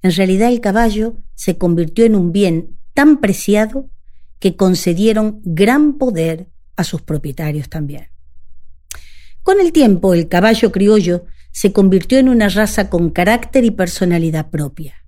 En 0.00 0.12
realidad 0.12 0.48
el 0.48 0.60
caballo 0.60 1.16
se 1.34 1.58
convirtió 1.58 2.04
en 2.04 2.14
un 2.14 2.30
bien 2.30 2.78
tan 2.94 3.20
preciado 3.20 3.90
que 4.38 4.54
concedieron 4.54 5.40
gran 5.44 5.98
poder 5.98 6.48
a 6.76 6.84
sus 6.84 7.02
propietarios 7.02 7.68
también. 7.68 8.10
Con 9.42 9.60
el 9.60 9.72
tiempo, 9.72 10.14
el 10.14 10.28
caballo 10.28 10.70
criollo 10.70 11.24
se 11.52 11.72
convirtió 11.72 12.18
en 12.18 12.28
una 12.28 12.48
raza 12.48 12.90
con 12.90 13.10
carácter 13.10 13.64
y 13.64 13.70
personalidad 13.70 14.50
propia. 14.50 15.04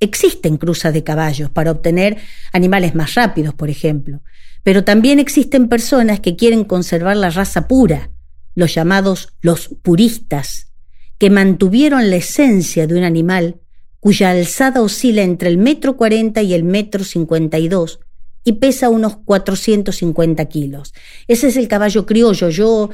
Existen 0.00 0.56
cruzas 0.56 0.92
de 0.92 1.04
caballos 1.04 1.50
para 1.50 1.70
obtener 1.70 2.18
animales 2.52 2.94
más 2.94 3.14
rápidos, 3.14 3.54
por 3.54 3.70
ejemplo, 3.70 4.22
pero 4.62 4.84
también 4.84 5.18
existen 5.18 5.68
personas 5.68 6.20
que 6.20 6.36
quieren 6.36 6.64
conservar 6.64 7.16
la 7.16 7.30
raza 7.30 7.68
pura, 7.68 8.10
los 8.54 8.74
llamados 8.74 9.34
los 9.40 9.68
puristas, 9.82 10.72
que 11.18 11.30
mantuvieron 11.30 12.10
la 12.10 12.16
esencia 12.16 12.86
de 12.86 12.96
un 12.96 13.04
animal 13.04 13.60
cuya 14.00 14.30
alzada 14.30 14.82
oscila 14.82 15.22
entre 15.22 15.48
el 15.48 15.58
metro 15.58 15.96
cuarenta 15.96 16.42
y 16.42 16.54
el 16.54 16.64
metro 16.64 17.04
cincuenta 17.04 17.58
y 17.58 17.68
dos 17.68 18.00
y 18.44 18.54
pesa 18.54 18.88
unos 18.88 19.16
450 19.18 20.44
kilos. 20.46 20.92
Ese 21.28 21.48
es 21.48 21.56
el 21.56 21.68
caballo 21.68 22.06
criollo. 22.06 22.48
Yo 22.48 22.90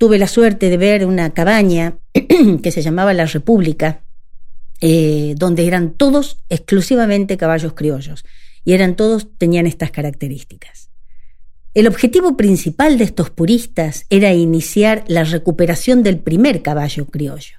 tuve 0.00 0.16
la 0.16 0.28
suerte 0.28 0.70
de 0.70 0.78
ver 0.78 1.04
una 1.04 1.34
cabaña 1.34 1.98
que 2.62 2.70
se 2.70 2.80
llamaba 2.80 3.12
La 3.12 3.26
República, 3.26 4.02
eh, 4.80 5.34
donde 5.36 5.66
eran 5.66 5.90
todos 5.92 6.38
exclusivamente 6.48 7.36
caballos 7.36 7.74
criollos 7.74 8.24
y 8.64 8.72
eran 8.72 8.96
todos 8.96 9.28
tenían 9.36 9.66
estas 9.66 9.90
características. 9.90 10.88
El 11.74 11.86
objetivo 11.86 12.34
principal 12.38 12.96
de 12.96 13.04
estos 13.04 13.28
puristas 13.28 14.06
era 14.08 14.32
iniciar 14.32 15.04
la 15.06 15.24
recuperación 15.24 16.02
del 16.02 16.18
primer 16.18 16.62
caballo 16.62 17.04
criollo. 17.04 17.58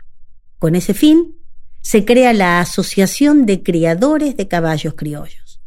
Con 0.58 0.73
ese 0.73 0.95
fin, 0.95 1.36
se 1.82 2.06
crea 2.06 2.34
la 2.34 2.60
Asociación 2.60 3.45
de 3.45 3.62
Criadores 3.62 4.36
de 4.36 4.47
Caballos 4.47 4.95
Criollos. 4.95 5.62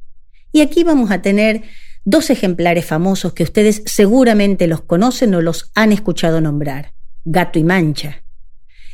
Y 0.51 0.61
aquí 0.61 0.83
vamos 0.83 1.13
a 1.13 1.23
tener 1.23 1.63
dos 2.05 2.31
ejemplares 2.31 2.85
famosos 2.85 3.33
que 3.33 3.43
ustedes 3.43 3.83
seguramente 3.87 4.67
los 4.67 4.83
conocen 4.83 5.35
o 5.35 5.41
los 5.41 5.71
han 5.75 5.93
escuchado 5.93 6.41
nombrar, 6.41 6.93
Gato 7.25 7.59
y 7.59 7.65
Mancha. 7.65 8.23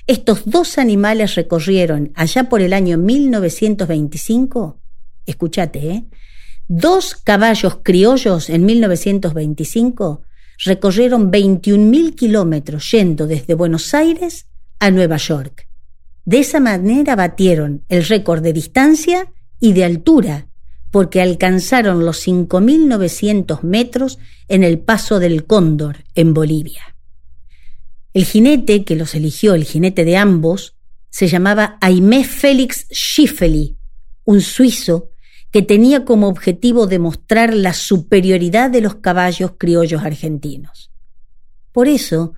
Estos 0.07 0.43
dos 0.47 0.79
animales 0.79 1.35
recorrieron 1.35 2.13
allá 2.15 2.49
por 2.49 2.63
el 2.63 2.73
año 2.73 2.99
1925, 2.99 4.81
escúchate, 5.27 5.91
¿eh? 5.91 6.05
Dos 6.73 7.17
caballos 7.17 7.79
criollos 7.83 8.49
en 8.49 8.65
1925 8.65 10.23
recorrieron 10.65 11.31
21.000 11.33 12.15
kilómetros 12.15 12.91
yendo 12.93 13.27
desde 13.27 13.55
Buenos 13.55 13.93
Aires 13.93 14.47
a 14.79 14.91
Nueva 14.91 15.17
York. 15.17 15.67
De 16.25 16.39
esa 16.39 16.61
manera 16.61 17.17
batieron 17.17 17.85
el 17.89 18.05
récord 18.05 18.43
de 18.43 18.53
distancia 18.53 19.33
y 19.59 19.73
de 19.73 19.85
altura, 19.85 20.47
porque 20.91 21.21
alcanzaron 21.21 22.05
los 22.05 22.27
5.900 22.27 23.63
metros 23.63 24.19
en 24.49 24.65
el 24.65 24.79
Paso 24.79 25.19
del 25.19 25.47
Cóndor, 25.47 26.05
en 26.15 26.35
Bolivia. 26.35 26.97
El 28.13 28.25
jinete 28.25 28.85
que 28.85 28.97
los 28.97 29.15
eligió, 29.15 29.55
el 29.55 29.65
jinete 29.65 30.05
de 30.05 30.17
ambos, 30.17 30.75
se 31.11 31.29
llamaba 31.29 31.79
Aimé 31.81 32.25
Félix 32.25 32.87
Schiffeli, 32.91 33.77
un 34.25 34.41
suizo 34.41 35.11
que 35.51 35.63
tenía 35.63 36.05
como 36.05 36.29
objetivo 36.29 36.87
demostrar 36.87 37.55
la 37.55 37.73
superioridad 37.73 38.71
de 38.71 38.81
los 38.81 38.97
caballos 38.97 39.53
criollos 39.59 40.03
argentinos. 40.03 40.91
Por 41.73 41.89
eso, 41.89 42.35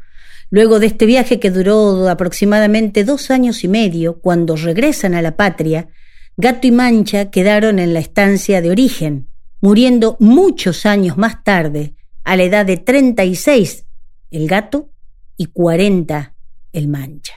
luego 0.51 0.79
de 0.79 0.87
este 0.87 1.07
viaje 1.07 1.39
que 1.39 1.51
duró 1.51 2.09
aproximadamente 2.09 3.05
dos 3.05 3.31
años 3.31 3.65
y 3.65 3.69
medio, 3.69 4.21
cuando 4.21 4.57
regresan 4.57 5.15
a 5.15 5.23
la 5.23 5.37
patria, 5.37 5.89
Gato 6.37 6.67
y 6.67 6.71
Mancha 6.71 7.31
quedaron 7.31 7.79
en 7.79 7.93
la 7.93 8.01
estancia 8.01 8.63
de 8.63 8.71
origen, 8.71 9.29
muriendo 9.61 10.17
muchos 10.19 10.87
años 10.87 11.19
más 11.19 11.45
tarde, 11.45 11.95
a 12.25 12.37
la 12.37 12.45
edad 12.45 12.67
de 12.67 12.79
36 12.79 13.85
el 14.31 14.49
gato 14.49 14.91
y 15.37 15.47
40 15.47 16.35
el 16.73 16.89
Mancha. 16.89 17.35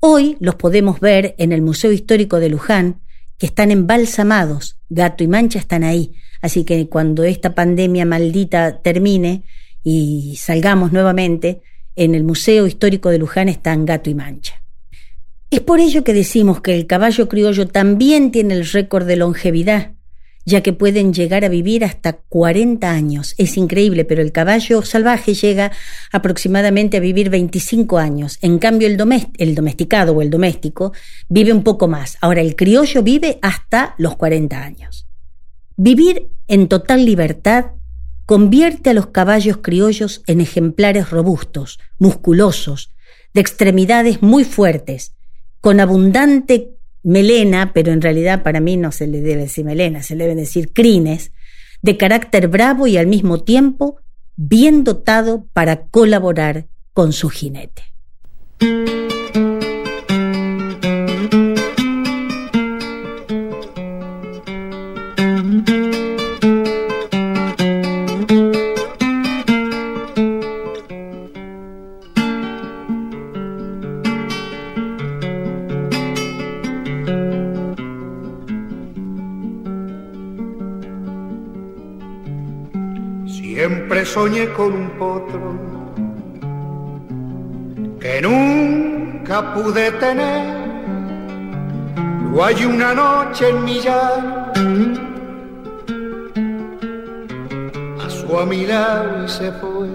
Hoy 0.00 0.36
los 0.38 0.56
podemos 0.56 1.00
ver 1.00 1.34
en 1.38 1.52
el 1.52 1.62
Museo 1.62 1.90
Histórico 1.92 2.40
de 2.40 2.50
Luján, 2.50 3.00
que 3.38 3.46
están 3.46 3.70
embalsamados, 3.70 4.78
gato 4.90 5.24
y 5.24 5.28
mancha 5.28 5.58
están 5.58 5.82
ahí. 5.82 6.12
Así 6.42 6.64
que 6.64 6.90
cuando 6.90 7.24
esta 7.24 7.54
pandemia 7.54 8.04
maldita 8.04 8.82
termine 8.82 9.44
y 9.82 10.36
salgamos 10.36 10.92
nuevamente, 10.92 11.62
en 11.96 12.14
el 12.14 12.22
Museo 12.22 12.66
Histórico 12.66 13.08
de 13.08 13.18
Luján 13.18 13.48
están 13.48 13.86
gato 13.86 14.10
y 14.10 14.14
mancha. 14.14 14.63
Es 15.54 15.60
por 15.60 15.78
ello 15.78 16.02
que 16.02 16.12
decimos 16.12 16.60
que 16.62 16.74
el 16.74 16.88
caballo 16.88 17.28
criollo 17.28 17.68
también 17.68 18.32
tiene 18.32 18.54
el 18.54 18.66
récord 18.66 19.06
de 19.06 19.14
longevidad 19.14 19.92
ya 20.44 20.64
que 20.64 20.72
pueden 20.72 21.14
llegar 21.14 21.44
a 21.44 21.48
vivir 21.48 21.84
hasta 21.84 22.14
40 22.14 22.90
años. 22.90 23.36
Es 23.38 23.56
increíble, 23.56 24.04
pero 24.04 24.20
el 24.20 24.32
caballo 24.32 24.82
salvaje 24.82 25.32
llega 25.32 25.70
aproximadamente 26.10 26.96
a 26.96 27.00
vivir 27.00 27.30
25 27.30 27.98
años. 27.98 28.36
En 28.42 28.58
cambio, 28.58 28.88
el, 28.88 28.98
el 29.38 29.54
domesticado 29.54 30.12
o 30.12 30.22
el 30.22 30.30
doméstico 30.30 30.92
vive 31.28 31.52
un 31.52 31.62
poco 31.62 31.86
más. 31.86 32.18
Ahora, 32.20 32.40
el 32.40 32.56
criollo 32.56 33.04
vive 33.04 33.38
hasta 33.40 33.94
los 33.96 34.16
40 34.16 34.60
años. 34.60 35.06
Vivir 35.76 36.30
en 36.48 36.66
total 36.66 37.04
libertad 37.04 37.66
convierte 38.26 38.90
a 38.90 38.94
los 38.94 39.06
caballos 39.06 39.58
criollos 39.58 40.24
en 40.26 40.40
ejemplares 40.40 41.10
robustos, 41.10 41.78
musculosos, 42.00 42.90
de 43.34 43.40
extremidades 43.40 44.20
muy 44.20 44.42
fuertes, 44.44 45.14
con 45.64 45.80
abundante 45.80 46.76
melena, 47.02 47.72
pero 47.72 47.90
en 47.90 48.02
realidad 48.02 48.42
para 48.42 48.60
mí 48.60 48.76
no 48.76 48.92
se 48.92 49.06
le 49.06 49.22
debe 49.22 49.44
decir 49.44 49.64
melena, 49.64 50.02
se 50.02 50.14
le 50.14 50.24
deben 50.24 50.36
decir 50.36 50.74
crines, 50.74 51.32
de 51.80 51.96
carácter 51.96 52.48
bravo 52.48 52.86
y 52.86 52.98
al 52.98 53.06
mismo 53.06 53.44
tiempo 53.44 53.96
bien 54.36 54.84
dotado 54.84 55.46
para 55.54 55.86
colaborar 55.86 56.66
con 56.92 57.14
su 57.14 57.30
jinete. 57.30 57.82
Con 84.56 84.72
un 84.74 84.90
potro 84.98 85.54
que 88.00 88.20
nunca 88.20 89.54
pude 89.54 89.92
tener. 89.92 90.64
Lo 92.32 92.44
hay 92.44 92.64
una 92.64 92.94
noche 92.94 93.48
en 93.50 93.64
mi 93.64 93.80
llano, 93.80 94.52
pasó 97.96 98.40
a 98.40 98.46
mi 98.46 98.66
lado 98.66 99.24
y 99.24 99.28
se 99.28 99.52
fue. 99.52 99.88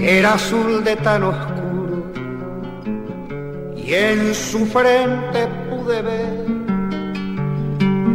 Era 0.00 0.34
azul 0.34 0.84
de 0.84 0.94
tan 0.94 1.24
oscuro 1.24 2.12
y 3.76 3.94
en 3.94 4.32
su 4.32 4.64
frente 4.66 5.48
pude 5.68 6.02
ver. 6.02 6.46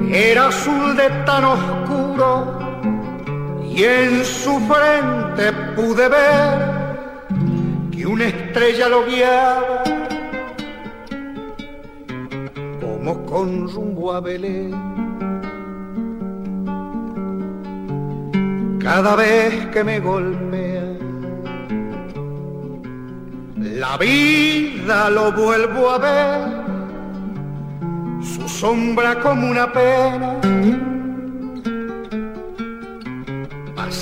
Era 0.09 0.47
azul 0.47 0.95
de 0.95 1.09
tan 1.25 1.43
oscuro 1.43 2.62
y 3.75 3.83
en 3.83 4.23
su 4.23 4.59
frente 4.59 5.51
pude 5.75 6.07
ver 6.07 7.89
que 7.91 8.05
una 8.05 8.25
estrella 8.25 8.87
lo 8.87 9.03
guiaba 9.05 9.83
como 12.79 13.25
con 13.25 13.67
rumbo 13.67 14.13
a 14.13 14.19
Belén. 14.21 14.71
Cada 18.79 19.15
vez 19.15 19.65
que 19.67 19.83
me 19.83 19.99
golpea 19.99 20.83
la 23.57 23.97
vida 23.97 25.09
lo 25.09 25.31
vuelvo 25.31 25.89
a 25.89 25.97
ver, 25.97 26.47
su 28.21 28.47
sombra 28.47 29.19
como 29.19 29.49
una 29.49 29.71
pena 29.71 30.92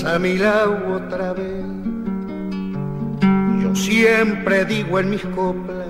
a 0.05 0.17
mi 0.19 0.37
lado 0.37 0.77
otra 0.95 1.33
vez. 1.33 1.65
Yo 3.61 3.75
siempre 3.75 4.65
digo 4.65 4.99
en 4.99 5.09
mis 5.09 5.23
coplas, 5.27 5.87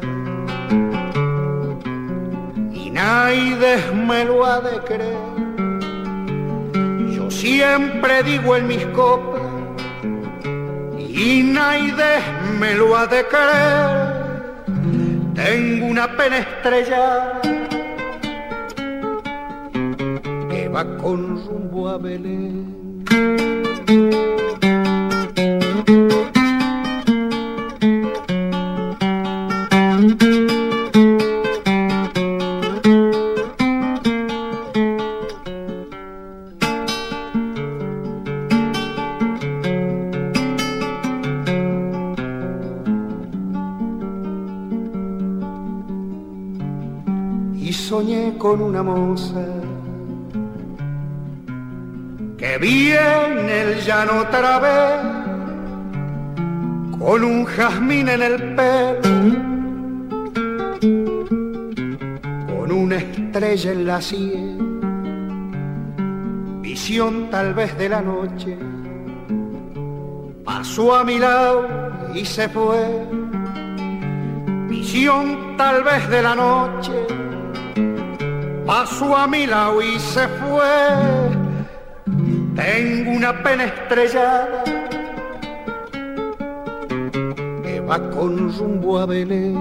y 2.74 2.90
nadie 2.90 3.78
me 4.08 4.26
lo 4.26 4.46
ha 4.46 4.60
de 4.62 4.80
creer. 4.80 5.18
Yo 7.16 7.32
siempre 7.32 8.24
digo 8.24 8.56
en 8.56 8.68
mis 8.68 8.86
coplas, 8.88 9.44
y 10.98 11.44
nadie 11.44 11.94
me 12.60 12.76
lo 12.76 12.98
ha 12.98 13.08
de 13.08 13.26
creer. 13.26 14.22
Tengo 15.36 15.86
una 15.88 16.08
pena 16.18 16.40
estrella 16.40 17.42
que 20.50 20.70
va 20.70 20.98
con 20.98 21.44
rumbo 21.46 21.90
a 21.90 21.98
Belén. 21.98 22.82
Con 23.92 24.41
otra 53.94 54.60
vez 54.60 55.02
con 56.98 57.24
un 57.24 57.46
jazmín 57.46 58.08
en 58.08 58.22
el 58.22 58.56
pelo, 58.56 59.02
con 62.48 62.72
una 62.72 62.96
estrella 62.96 63.72
en 63.74 63.86
la 63.86 64.02
sien, 64.02 64.80
visión 66.62 67.30
tal 67.30 67.54
vez 67.54 67.78
de 67.78 67.90
la 67.90 68.02
noche, 68.02 68.58
pasó 70.46 70.96
a 70.96 71.04
mi 71.04 71.20
lado 71.20 71.68
y 72.14 72.24
se 72.24 72.48
fue, 72.48 73.06
visión 74.70 75.58
tal 75.58 75.84
vez 75.84 76.08
de 76.10 76.22
la 76.22 76.36
noche 76.36 76.94
pasó 78.66 79.18
a 79.18 79.28
mi 79.28 79.46
lado 79.48 79.82
y 79.82 80.00
se 80.00 80.26
fue. 80.30 81.21
Tengo 82.64 83.12
una 83.12 83.42
pena 83.42 83.66
estrellada 83.66 84.64
que 87.64 87.80
va 87.80 88.10
con 88.12 88.56
rumbo 88.58 89.00
a 89.00 89.06
Belén. 89.06 89.58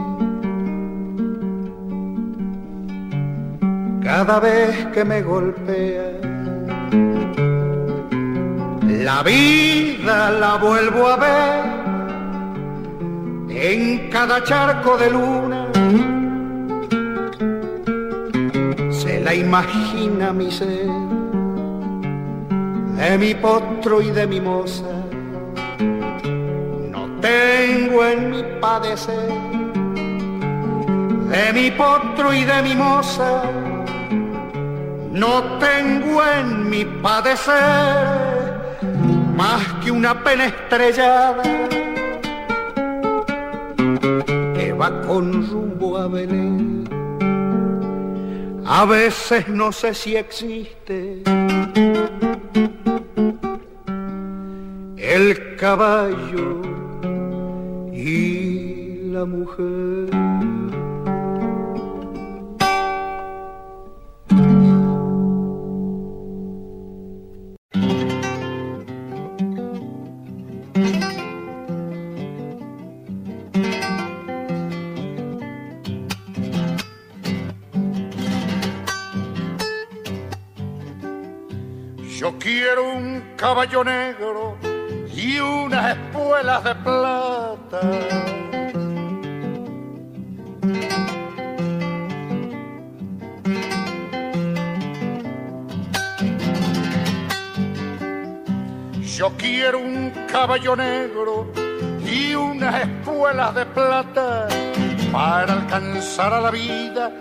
Cada 4.03 4.41
vez 4.41 4.87
que 4.93 5.05
me 5.05 5.23
golpea 5.23 6.11
la 9.09 9.23
vida 9.23 10.31
la 10.31 10.57
vuelvo 10.57 11.07
a 11.09 11.17
ver 11.17 11.65
en 13.49 14.11
cada 14.11 14.45
charco 14.45 14.99
de 14.99 15.11
luna 15.11 15.71
la 19.31 19.35
imagina 19.35 20.33
mi 20.33 20.51
ser, 20.51 20.89
de 23.01 23.17
mi 23.17 23.35
potro 23.35 24.03
y 24.03 24.11
de 24.11 24.27
mi 24.27 24.43
moza, 24.43 24.93
no 26.91 27.07
tengo 27.23 28.05
en 28.05 28.31
mi 28.31 28.43
padecer, 28.61 29.31
de 31.31 31.53
mi 31.55 31.71
potro 31.71 32.35
y 32.35 32.45
de 32.45 32.63
mi 32.63 32.75
moza, 32.75 33.45
no 35.11 35.59
tengo 35.59 36.23
en 36.23 36.69
mi 36.69 36.85
padecer 36.85 38.79
más 39.35 39.63
que 39.83 39.91
una 39.91 40.23
pena 40.23 40.45
estrellada 40.45 41.43
que 44.55 44.75
va 44.79 45.01
con 45.07 45.49
rumbo 45.49 45.97
a 45.97 46.07
Belén. 46.07 46.87
A 48.67 48.85
veces 48.85 49.49
no 49.49 49.73
sé 49.73 49.95
si 49.95 50.17
existe 50.17 51.23
el 55.11 55.57
caballo 55.57 56.63
y 57.93 59.11
la 59.11 59.25
mujer. 59.25 60.11
caballo 83.41 83.83
negro 83.83 84.30
y 84.30 84.30
unas 84.30 84.30
espuelas 86.41 86.65
de 86.65 86.75
plata. 86.75 87.81
Yo 99.03 99.31
quiero 99.37 99.81
un 99.81 100.11
caballo 100.33 100.77
negro 100.77 101.53
y 102.07 102.35
unas 102.35 102.83
espuelas 102.83 103.55
de 103.55 103.67
plata 103.67 104.49
para 105.13 105.53
alcanzar 105.53 106.33
a 106.33 106.41
la 106.41 106.51
vida 106.51 107.13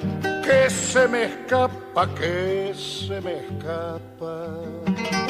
que 0.45 0.69
se 0.69 1.07
me 1.09 1.25
escapa, 1.25 2.07
que 2.15 2.73
se 2.73 3.19
me 3.19 3.39
escapa. 3.39 5.28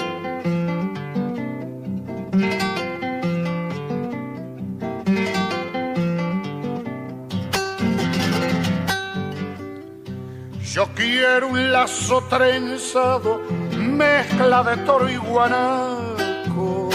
Quiero 10.99 11.47
un 11.47 11.71
lazo 11.71 12.21
trenzado, 12.29 13.41
mezcla 13.77 14.63
de 14.63 14.77
toro 14.83 15.09
y 15.09 15.15
guanaco. 15.15 16.89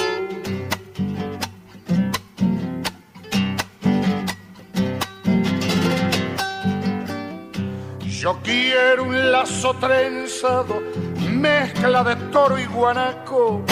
Yo 8.02 8.38
quiero 8.42 9.04
un 9.04 9.32
lazo 9.32 9.74
trenzado, 9.74 10.82
mezcla 11.30 12.04
de 12.04 12.16
toro 12.30 12.58
y 12.58 12.66
guanaco, 12.66 13.64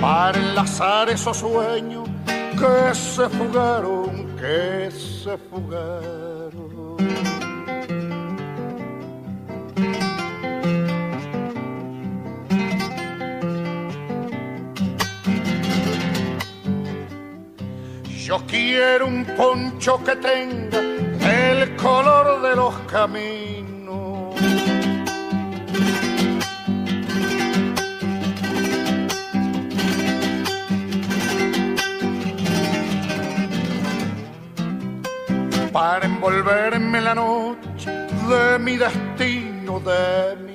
para 0.00 0.36
enlazar 0.36 1.10
esos 1.10 1.36
sueños 1.36 2.08
que 2.26 2.94
se 2.94 3.28
fugaron, 3.28 4.36
que 4.36 4.90
se 4.90 5.38
fugaron. 5.48 6.29
Yo 18.30 18.38
quiero 18.46 19.08
un 19.08 19.24
poncho 19.24 20.00
que 20.04 20.14
tenga 20.14 20.78
el 20.78 21.74
color 21.74 22.40
de 22.42 22.54
los 22.54 22.72
caminos. 22.82 24.36
Para 35.72 36.06
envolverme 36.06 37.00
la 37.00 37.16
noche 37.16 37.90
de 37.90 38.58
mi 38.60 38.76
destino, 38.76 39.80
de 39.80 40.36
mi 40.36 40.49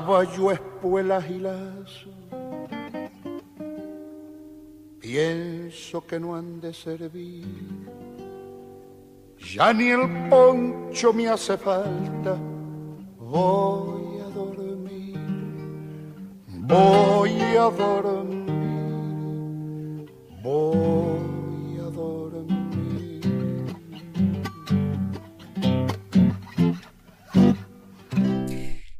caballo, 0.00 0.50
espuelas 0.50 1.24
y 1.28 1.38
lazo. 1.38 2.10
Pienso 4.98 6.06
que 6.06 6.18
no 6.18 6.34
han 6.34 6.60
de 6.60 6.72
servir, 6.72 7.44
ya 9.54 9.72
ni 9.72 9.88
el 9.88 10.28
poncho 10.30 11.12
me 11.12 11.28
hace 11.28 11.56
falta. 11.56 12.36
Voy 13.18 14.20
a 14.20 14.28
dormir, 14.34 15.18
voy 16.48 17.40
a 17.56 17.70
dormir. 17.70 18.39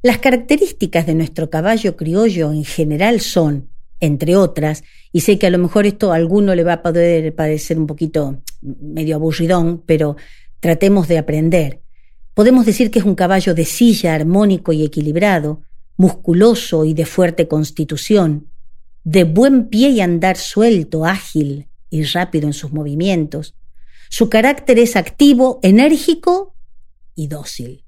Las 0.03 0.19
características 0.19 1.07
de 1.07 1.15
nuestro 1.15 1.51
caballo 1.51 1.95
criollo 1.95 2.53
en 2.53 2.65
general 2.65 3.21
son, 3.21 3.69
entre 4.01 4.35
otras, 4.35 4.83
y 5.13 5.21
sé 5.21 5.39
que 5.39 5.47
a 5.47 5.51
lo 5.51 5.59
mejor 5.59 5.85
esto 5.85 6.11
a 6.11 6.17
alguno 6.17 6.55
le 6.55 6.65
va 6.65 6.75
a 6.75 6.83
poder 6.83 7.35
parecer 7.35 7.79
un 7.79 7.87
poquito 7.87 8.41
medio 8.63 9.17
aburridón, 9.17 9.83
pero 9.85 10.17
tratemos 10.59 11.07
de 11.07 11.19
aprender. 11.19 11.83
Podemos 12.33 12.65
decir 12.65 12.91
que 12.91 13.01
es 13.01 13.05
un 13.05 13.15
caballo 13.15 13.55
de 13.55 13.67
silla 13.67 14.15
armónico 14.15 14.73
y 14.73 14.85
equilibrado, 14.85 15.63
musculoso 15.99 16.87
y 16.87 16.95
de 16.95 17.05
fuerte 17.05 17.47
constitución, 17.47 18.49
de 19.05 19.25
buen 19.25 19.69
pie 19.69 19.91
y 19.91 20.01
andar 20.01 20.39
suelto, 20.39 21.05
ágil 21.05 21.69
y 21.91 22.05
rápido 22.05 22.47
en 22.47 22.55
sus 22.55 22.73
movimientos. 22.73 23.55
Su 24.09 24.31
carácter 24.31 24.79
es 24.79 24.97
activo, 24.97 25.61
enérgico 25.63 26.55
y 27.15 27.27
dócil. 27.27 27.85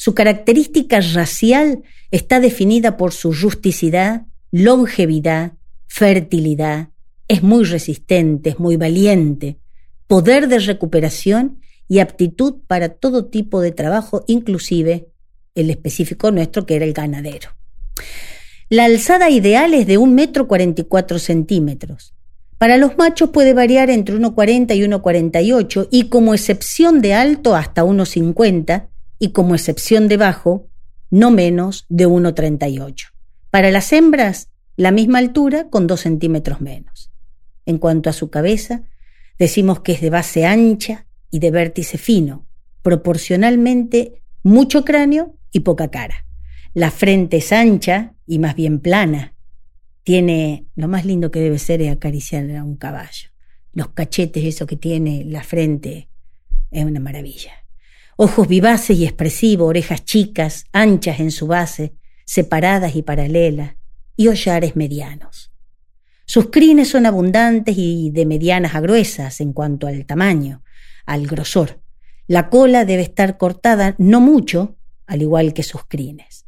Su 0.00 0.14
característica 0.14 0.98
racial 1.12 1.82
está 2.10 2.40
definida 2.40 2.96
por 2.96 3.12
su 3.12 3.34
rusticidad, 3.34 4.22
longevidad, 4.50 5.52
fertilidad. 5.88 6.88
Es 7.28 7.42
muy 7.42 7.64
resistente, 7.64 8.48
es 8.48 8.58
muy 8.58 8.78
valiente, 8.78 9.58
poder 10.06 10.48
de 10.48 10.58
recuperación 10.60 11.60
y 11.86 11.98
aptitud 11.98 12.62
para 12.66 12.88
todo 12.88 13.26
tipo 13.26 13.60
de 13.60 13.72
trabajo, 13.72 14.24
inclusive 14.26 15.08
el 15.54 15.68
específico 15.68 16.30
nuestro, 16.30 16.64
que 16.64 16.76
era 16.76 16.86
el 16.86 16.94
ganadero. 16.94 17.50
La 18.70 18.86
alzada 18.86 19.28
ideal 19.28 19.74
es 19.74 19.86
de 19.86 19.98
un 19.98 20.14
metro 20.14 20.48
cuarenta 20.48 20.80
y 20.80 20.84
cuatro 20.84 21.18
centímetros. 21.18 22.14
Para 22.56 22.78
los 22.78 22.96
machos 22.96 23.28
puede 23.28 23.52
variar 23.52 23.90
entre 23.90 24.16
1,40 24.16 24.74
y 24.74 24.80
1,48 24.80 25.88
y 25.90 26.08
como 26.08 26.32
excepción 26.32 27.02
de 27.02 27.12
alto 27.12 27.54
hasta 27.54 27.84
1,50 27.84 28.89
y 29.20 29.30
como 29.30 29.54
excepción 29.54 30.08
de 30.08 30.16
bajo, 30.16 30.66
no 31.10 31.30
menos 31.30 31.84
de 31.88 32.08
1,38. 32.08 33.12
Para 33.50 33.70
las 33.70 33.92
hembras, 33.92 34.48
la 34.76 34.90
misma 34.90 35.18
altura 35.18 35.68
con 35.68 35.86
2 35.86 36.00
centímetros 36.00 36.60
menos. 36.62 37.12
En 37.66 37.78
cuanto 37.78 38.08
a 38.08 38.14
su 38.14 38.30
cabeza, 38.30 38.82
decimos 39.38 39.80
que 39.80 39.92
es 39.92 40.00
de 40.00 40.10
base 40.10 40.46
ancha 40.46 41.06
y 41.30 41.38
de 41.38 41.50
vértice 41.50 41.98
fino, 41.98 42.46
proporcionalmente 42.82 44.22
mucho 44.42 44.84
cráneo 44.86 45.36
y 45.52 45.60
poca 45.60 45.90
cara. 45.90 46.24
La 46.72 46.90
frente 46.90 47.36
es 47.36 47.52
ancha 47.52 48.14
y 48.26 48.38
más 48.38 48.56
bien 48.56 48.80
plana. 48.80 49.34
Tiene, 50.02 50.64
lo 50.76 50.88
más 50.88 51.04
lindo 51.04 51.30
que 51.30 51.40
debe 51.40 51.58
ser 51.58 51.82
es 51.82 51.92
acariciar 51.92 52.50
a 52.56 52.64
un 52.64 52.76
caballo. 52.76 53.28
Los 53.74 53.88
cachetes, 53.88 54.44
eso 54.44 54.66
que 54.66 54.76
tiene 54.76 55.24
la 55.26 55.42
frente, 55.42 56.08
es 56.70 56.84
una 56.84 57.00
maravilla 57.00 57.59
ojos 58.22 58.48
vivaces 58.48 58.98
y 58.98 59.06
expresivos, 59.06 59.70
orejas 59.70 60.04
chicas, 60.04 60.66
anchas 60.72 61.20
en 61.20 61.30
su 61.30 61.46
base, 61.46 61.94
separadas 62.26 62.94
y 62.94 63.00
paralelas, 63.00 63.76
y 64.14 64.28
hollares 64.28 64.76
medianos. 64.76 65.50
Sus 66.26 66.50
crines 66.50 66.90
son 66.90 67.06
abundantes 67.06 67.76
y 67.78 68.10
de 68.10 68.26
medianas 68.26 68.74
a 68.74 68.80
gruesas 68.80 69.40
en 69.40 69.54
cuanto 69.54 69.86
al 69.86 70.04
tamaño, 70.04 70.62
al 71.06 71.26
grosor. 71.26 71.80
La 72.26 72.50
cola 72.50 72.84
debe 72.84 73.00
estar 73.00 73.38
cortada 73.38 73.94
no 73.96 74.20
mucho, 74.20 74.76
al 75.06 75.22
igual 75.22 75.54
que 75.54 75.62
sus 75.62 75.86
crines. 75.88 76.44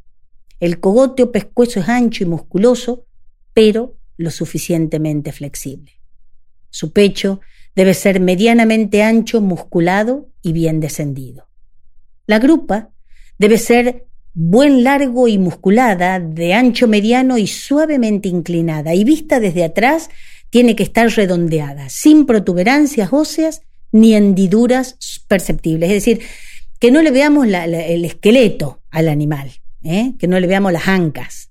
El 0.59 0.79
cogote 0.79 1.23
o 1.23 1.31
pescuezo 1.31 1.79
es 1.79 1.89
ancho 1.89 2.23
y 2.23 2.27
musculoso, 2.27 3.07
pero 3.55 3.97
lo 4.15 4.29
suficientemente 4.29 5.31
flexible. 5.31 5.93
Su 6.69 6.93
pecho 6.93 7.41
debe 7.75 7.95
ser 7.95 8.19
medianamente 8.19 9.01
ancho, 9.01 9.41
musculado 9.41 10.29
y 10.43 10.53
bien 10.53 10.79
descendido. 10.79 11.47
La 12.25 12.39
grupa 12.39 12.89
debe 13.37 13.57
ser 13.57 14.05
buen 14.33 14.83
largo 14.83 15.27
y 15.27 15.37
musculada, 15.37 16.19
de 16.19 16.53
ancho 16.53 16.87
mediano 16.87 17.37
y 17.37 17.47
suavemente 17.47 18.29
inclinada, 18.29 18.95
y 18.95 19.03
vista 19.03 19.39
desde 19.39 19.63
atrás 19.63 20.09
tiene 20.49 20.75
que 20.75 20.83
estar 20.83 21.09
redondeada, 21.09 21.89
sin 21.89 22.25
protuberancias 22.25 23.11
óseas 23.11 23.61
ni 23.91 24.15
hendiduras 24.15 24.97
perceptibles. 25.27 25.89
Es 25.89 25.95
decir, 25.95 26.21
que 26.79 26.91
no 26.91 27.01
le 27.01 27.11
veamos 27.11 27.47
el 27.47 28.05
esqueleto 28.05 28.81
al 28.89 29.07
animal, 29.09 29.51
¿eh? 29.83 30.13
que 30.19 30.27
no 30.27 30.39
le 30.39 30.47
veamos 30.47 30.73
las 30.73 30.87
ancas. 30.87 31.49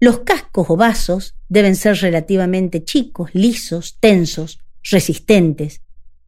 Los 0.00 0.20
cascos 0.20 0.66
o 0.68 0.76
vasos 0.76 1.34
deben 1.48 1.76
ser 1.76 1.96
relativamente 1.96 2.84
chicos, 2.84 3.30
lisos, 3.32 3.96
tensos, 4.00 4.60
resistentes 4.82 5.80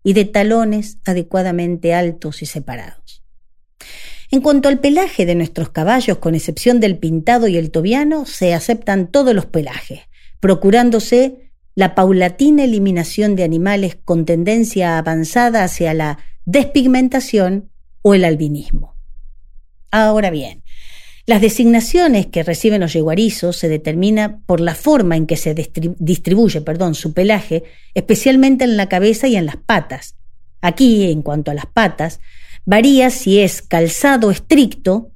y 0.03 0.15
de 0.15 0.25
talones 0.25 0.99
adecuadamente 1.05 1.93
altos 1.93 2.43
y 2.43 2.47
separados. 2.47 3.16
En 4.31 4.41
cuanto 4.41 4.69
al 4.69 4.81
pelaje 4.81 5.25
de 5.25 5.35
nuestros 5.35 5.71
caballos, 5.71 6.19
con 6.19 6.35
excepción 6.35 6.81
del 6.81 6.99
pintado 6.99 7.47
y 7.49 7.57
el 7.57 7.71
tobiano, 7.71 8.27
se 8.27 8.55
aceptan 8.55 9.11
todos 9.11 9.35
los 9.35 9.47
pelajes, 9.47 10.01
procurándose 10.41 11.53
la 11.75 11.95
paulatina 11.95 12.65
eliminación 12.65 13.37
de 13.37 13.45
animales 13.45 13.99
con 14.05 14.25
tendencia 14.25 14.99
avanzada 14.99 15.63
hacia 15.63 15.95
la 15.95 16.19
despigmentación 16.45 17.71
o 18.03 18.15
el 18.15 18.25
albinismo. 18.25 18.97
Ahora 19.91 20.31
bien, 20.31 20.63
las 21.27 21.41
designaciones 21.41 22.27
que 22.27 22.43
reciben 22.43 22.81
los 22.81 22.93
yeguarizos 22.93 23.57
se 23.57 23.69
determinan 23.69 24.43
por 24.47 24.61
la 24.61 24.75
forma 24.75 25.17
en 25.17 25.27
que 25.27 25.37
se 25.37 25.55
distribuye 25.55 26.61
perdón, 26.61 26.95
su 26.95 27.13
pelaje, 27.13 27.65
especialmente 27.95 28.65
en 28.65 28.77
la 28.77 28.89
cabeza 28.89 29.27
y 29.27 29.37
en 29.37 29.47
las 29.47 29.57
patas. 29.57 30.17
Aquí, 30.61 31.11
en 31.11 31.23
cuanto 31.23 31.51
a 31.51 31.55
las 31.55 31.67
patas, 31.67 32.21
varía 32.67 33.11
si 33.11 33.41
es 33.41 33.63
calzado 33.63 34.31
estricto, 34.31 35.13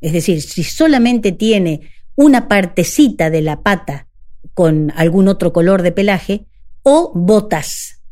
es 0.00 0.12
decir, 0.12 0.42
si 0.42 0.64
solamente 0.64 1.30
tiene 1.30 1.92
una 2.16 2.48
partecita 2.48 3.30
de 3.30 3.42
la 3.42 3.62
pata 3.62 4.08
con 4.54 4.92
algún 4.96 5.28
otro 5.28 5.52
color 5.52 5.82
de 5.82 5.92
pelaje, 5.92 6.46
o 6.82 7.12
botas, 7.14 8.02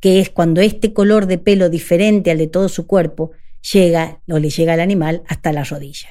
que 0.00 0.20
es 0.20 0.30
cuando 0.30 0.60
este 0.60 0.92
color 0.92 1.26
de 1.26 1.38
pelo 1.38 1.68
diferente 1.68 2.30
al 2.30 2.38
de 2.38 2.48
todo 2.48 2.68
su 2.68 2.86
cuerpo 2.86 3.32
llega 3.72 4.20
o 4.28 4.38
le 4.38 4.50
llega 4.50 4.74
al 4.74 4.80
animal 4.80 5.22
hasta 5.28 5.52
la 5.52 5.64
rodilla. 5.64 6.08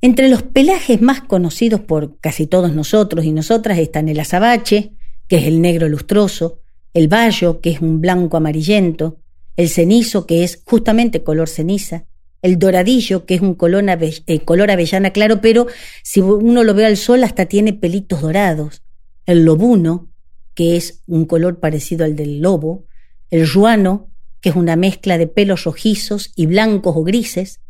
Entre 0.00 0.28
los 0.28 0.42
pelajes 0.42 1.00
más 1.00 1.20
conocidos 1.20 1.80
por 1.80 2.18
casi 2.18 2.46
todos 2.46 2.72
nosotros 2.74 3.24
y 3.24 3.32
nosotras 3.32 3.78
están 3.78 4.08
el 4.08 4.18
azabache, 4.18 4.92
que 5.28 5.36
es 5.36 5.44
el 5.44 5.60
negro 5.60 5.88
lustroso, 5.88 6.60
el 6.92 7.08
bayo, 7.08 7.60
que 7.60 7.70
es 7.70 7.80
un 7.80 8.00
blanco 8.00 8.36
amarillento, 8.36 9.21
el 9.56 9.68
cenizo, 9.68 10.26
que 10.26 10.44
es 10.44 10.62
justamente 10.64 11.22
color 11.22 11.48
ceniza, 11.48 12.06
el 12.42 12.58
doradillo, 12.58 13.24
que 13.24 13.34
es 13.34 13.40
un 13.40 13.54
color, 13.54 13.84
eh, 13.88 14.40
color 14.40 14.70
avellana 14.70 15.10
claro, 15.10 15.40
pero 15.40 15.68
si 16.02 16.20
uno 16.20 16.64
lo 16.64 16.74
ve 16.74 16.86
al 16.86 16.96
sol 16.96 17.22
hasta 17.22 17.46
tiene 17.46 17.72
pelitos 17.72 18.20
dorados, 18.20 18.82
el 19.26 19.44
lobuno, 19.44 20.08
que 20.54 20.76
es 20.76 21.02
un 21.06 21.24
color 21.24 21.60
parecido 21.60 22.04
al 22.04 22.16
del 22.16 22.40
lobo, 22.40 22.84
el 23.30 23.48
ruano, 23.48 24.10
que 24.40 24.50
es 24.50 24.56
una 24.56 24.74
mezcla 24.74 25.18
de 25.18 25.28
pelos 25.28 25.64
rojizos 25.64 26.32
y 26.34 26.46
blancos 26.46 26.96
o 26.96 27.04
grises, 27.04 27.60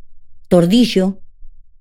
tordillo, 0.49 1.21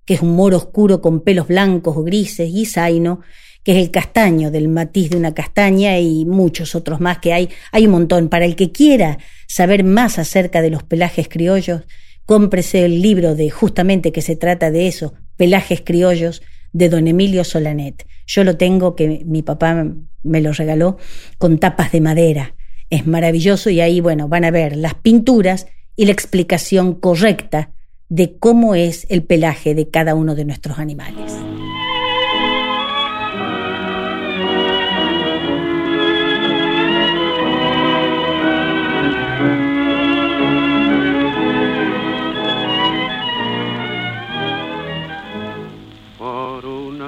que 0.06 0.16
es 0.16 0.22
un 0.22 0.36
moro 0.36 0.58
oscuro 0.58 1.02
con 1.02 1.22
pelos 1.22 1.48
blancos 1.48 1.96
o 1.96 2.04
grises, 2.04 2.50
y 2.50 2.66
zaino, 2.66 3.22
que 3.64 3.74
es 3.74 3.78
el 3.78 3.92
castaño, 3.92 4.52
del 4.52 4.68
matiz 4.68 5.12
de 5.12 5.18
una 5.18 5.34
castaña 5.34 6.00
y 6.00 6.26
muchos 6.26 6.76
otros 6.76 7.00
más 7.00 7.20
que 7.20 7.34
hay. 7.34 7.50
Hay 7.72 7.86
un 7.86 7.92
montón. 7.92 8.30
Para 8.30 8.46
el 8.46 8.56
que 8.56 8.72
quiera 8.72 9.20
saber 9.48 9.84
más 9.84 10.20
acerca 10.20 10.62
de 10.62 10.70
los 10.70 10.84
pelajes 10.84 11.28
criollos, 11.28 11.84
cómprese 12.26 12.86
el 12.86 13.02
libro 13.02 13.36
de 13.36 13.50
justamente 13.50 14.12
que 14.12 14.22
se 14.22 14.36
trata 14.36 14.72
de 14.72 14.88
eso, 14.88 15.14
Pelajes 15.38 15.82
criollos, 15.82 16.44
de 16.72 16.90
don 16.90 17.08
Emilio 17.08 17.44
Solanet. 17.44 18.06
Yo 18.28 18.44
lo 18.44 18.58
tengo, 18.58 18.96
que 18.96 19.24
mi 19.26 19.42
papá 19.42 19.86
me 20.24 20.42
lo 20.42 20.54
regaló, 20.54 20.98
con 21.38 21.58
tapas 21.58 21.92
de 21.92 22.02
madera. 22.02 22.56
Es 22.90 23.08
maravilloso 23.08 23.70
y 23.70 23.82
ahí, 23.82 24.02
bueno, 24.02 24.28
van 24.28 24.46
a 24.46 24.52
ver 24.52 24.76
las 24.76 24.94
pinturas 24.94 25.68
y 25.96 26.06
la 26.06 26.12
explicación 26.12 26.94
correcta 26.94 27.72
de 28.10 28.38
cómo 28.38 28.76
es 28.76 29.08
el 29.10 29.24
pelaje 29.24 29.74
de 29.74 29.90
cada 29.90 30.16
uno 30.16 30.36
de 30.36 30.46
nuestros 30.46 30.78
animales. 30.80 31.34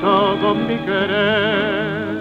todo 0.00 0.54
mi 0.54 0.76
querer. 0.78 2.20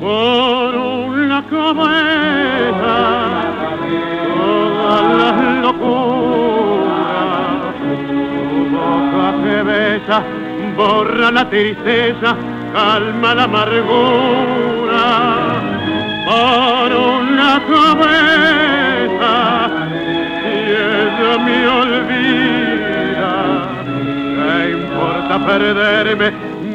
Por 0.00 0.74
una 0.76 1.42
cabeza 1.46 2.96
todas 4.36 5.02
las 5.20 5.36
locuras 5.62 7.04
tu 8.08 8.60
boca 8.76 9.26
que 9.42 9.56
besa 9.62 10.18
borra 10.76 11.30
la 11.30 11.48
tristeza 11.48 12.36
calma 12.72 13.34
la 13.34 13.44
amargura. 13.44 15.04
Por 16.26 16.88
una 16.94 17.60
cabeza 17.68 19.34
y 20.42 20.56
ella 20.70 21.32
me 21.44 21.58
olvida 21.68 23.32
¿qué 24.36 24.70
importa 24.72 25.34
perderme 25.46 26.53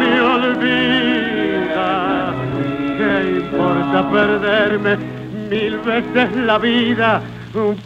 me 0.00 0.20
olvida. 0.20 1.90
¿Qué 2.96 3.12
importa 3.38 4.10
perderme 4.10 4.96
mil 5.50 5.78
veces 5.78 6.36
la 6.36 6.58
vida? 6.58 7.22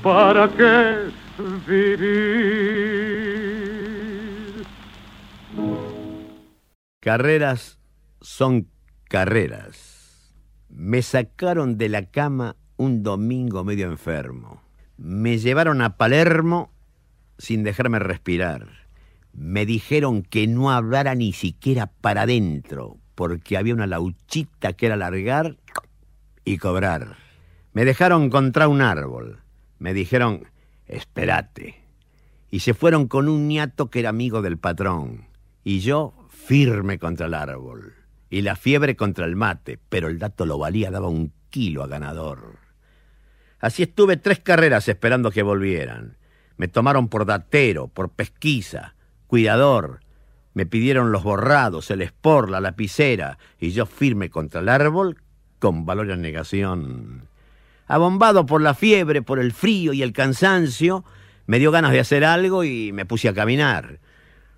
¿Para 0.03 0.49
qué 0.49 1.11
vivir? 1.67 2.57
Carreras 7.01 7.79
son 8.21 8.69
carreras. 9.09 10.33
Me 10.69 11.03
sacaron 11.03 11.79
de 11.79 11.89
la 11.89 12.11
cama 12.11 12.57
un 12.77 13.03
domingo 13.03 13.65
medio 13.65 13.87
enfermo. 13.87 14.63
Me 14.97 15.39
llevaron 15.39 15.83
a 15.83 15.97
Palermo 15.97 16.73
sin 17.39 17.65
dejarme 17.65 17.99
respirar. 17.99 18.86
Me 19.37 19.67
dijeron 19.67 20.23
que 20.23 20.47
no 20.47 20.71
hablara 20.71 21.15
ni 21.15 21.35
siquiera 21.35 21.89
para 21.89 22.23
adentro, 22.23 22.97
porque 23.15 23.59
había 23.59 23.75
una 23.75 23.87
lauchita 23.87 24.73
que 24.73 24.87
era 24.87 24.97
largar 24.97 25.59
y 26.47 26.57
cobrar. 26.57 27.17
Me 27.75 27.85
dejaron 27.85 28.31
contra 28.31 28.67
un 28.67 28.81
árbol. 28.81 29.43
Me 29.79 29.93
dijeron, 29.93 30.47
espérate. 30.87 31.85
Y 32.51 32.61
se 32.61 32.73
fueron 32.73 33.09
con 33.09 33.29
un 33.29 33.47
niato 33.47 33.91
que 33.91 34.01
era 34.01 34.09
amigo 34.09 34.41
del 34.41 34.57
patrón. 34.57 35.27
Y 35.63 35.81
yo 35.81 36.15
firme 36.31 36.99
contra 36.99 37.27
el 37.27 37.35
árbol. 37.35 37.93
Y 38.31 38.41
la 38.41 38.57
fiebre 38.57 38.97
contra 38.97 39.27
el 39.27 39.37
mate. 39.37 39.79
Pero 39.91 40.09
el 40.09 40.19
dato 40.19 40.47
lo 40.47 40.57
valía, 40.57 40.91
daba 40.91 41.09
un 41.09 41.35
kilo 41.51 41.85
a 41.85 41.89
ganador. 41.89 42.59
Así 43.61 43.83
estuve 43.83 44.17
tres 44.17 44.41
carreras 44.41 44.89
esperando 44.89 45.31
que 45.31 45.43
volvieran. 45.43 46.17
Me 46.57 46.69
tomaron 46.69 47.09
por 47.09 47.27
datero, 47.27 47.89
por 47.89 48.09
pesquisa, 48.13 48.96
cuidador. 49.27 50.01
Me 50.55 50.67
pidieron 50.67 51.13
los 51.13 51.23
borrados, 51.23 51.91
el 51.91 52.03
espor, 52.03 52.49
la 52.49 52.61
lapicera. 52.61 53.39
Y 53.61 53.71
yo 53.71 53.87
firme 53.87 54.31
contra 54.31 54.61
el 54.61 54.69
árbol 54.69 55.19
con 55.59 55.87
valor 55.87 56.11
en 56.11 56.23
negación. 56.23 57.29
Abombado 57.87 58.47
por 58.47 58.61
la 58.61 58.75
fiebre, 58.75 59.23
por 59.23 59.39
el 59.39 59.53
frío 59.53 59.93
y 59.93 60.03
el 60.03 60.13
cansancio, 60.13 61.05
me 61.47 61.59
dio 61.59 61.71
ganas 61.71 61.93
de 61.93 62.01
hacer 62.01 62.25
algo 62.25 62.65
y 62.65 62.93
me 62.93 63.07
puse 63.07 63.29
a 63.29 63.35
caminar. 63.35 64.01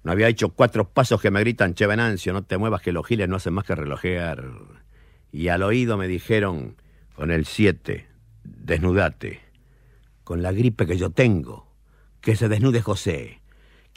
No 0.03 0.13
había 0.13 0.29
hecho 0.29 0.51
cuatro 0.51 0.89
pasos 0.89 1.21
que 1.21 1.31
me 1.31 1.41
gritan, 1.41 1.75
Che 1.75 1.87
Venancio, 1.87 2.33
no 2.33 2.43
te 2.43 2.57
muevas 2.57 2.81
que 2.81 2.93
los 2.93 3.07
giles 3.07 3.29
no 3.29 3.37
hacen 3.37 3.53
más 3.53 3.65
que 3.65 3.75
relojear. 3.75 4.45
Y 5.33 5.49
al 5.49 5.63
oído 5.63 5.99
me 5.99 6.09
dijeron, 6.09 6.77
con 7.15 7.31
el 7.31 7.45
siete, 7.45 8.07
desnudate. 8.45 9.41
Con 10.25 10.43
la 10.43 10.53
gripe 10.53 10.87
que 10.87 10.97
yo 10.97 11.11
tengo, 11.11 11.67
que 12.21 12.37
se 12.37 12.49
desnude 12.49 12.81
José. 12.81 13.41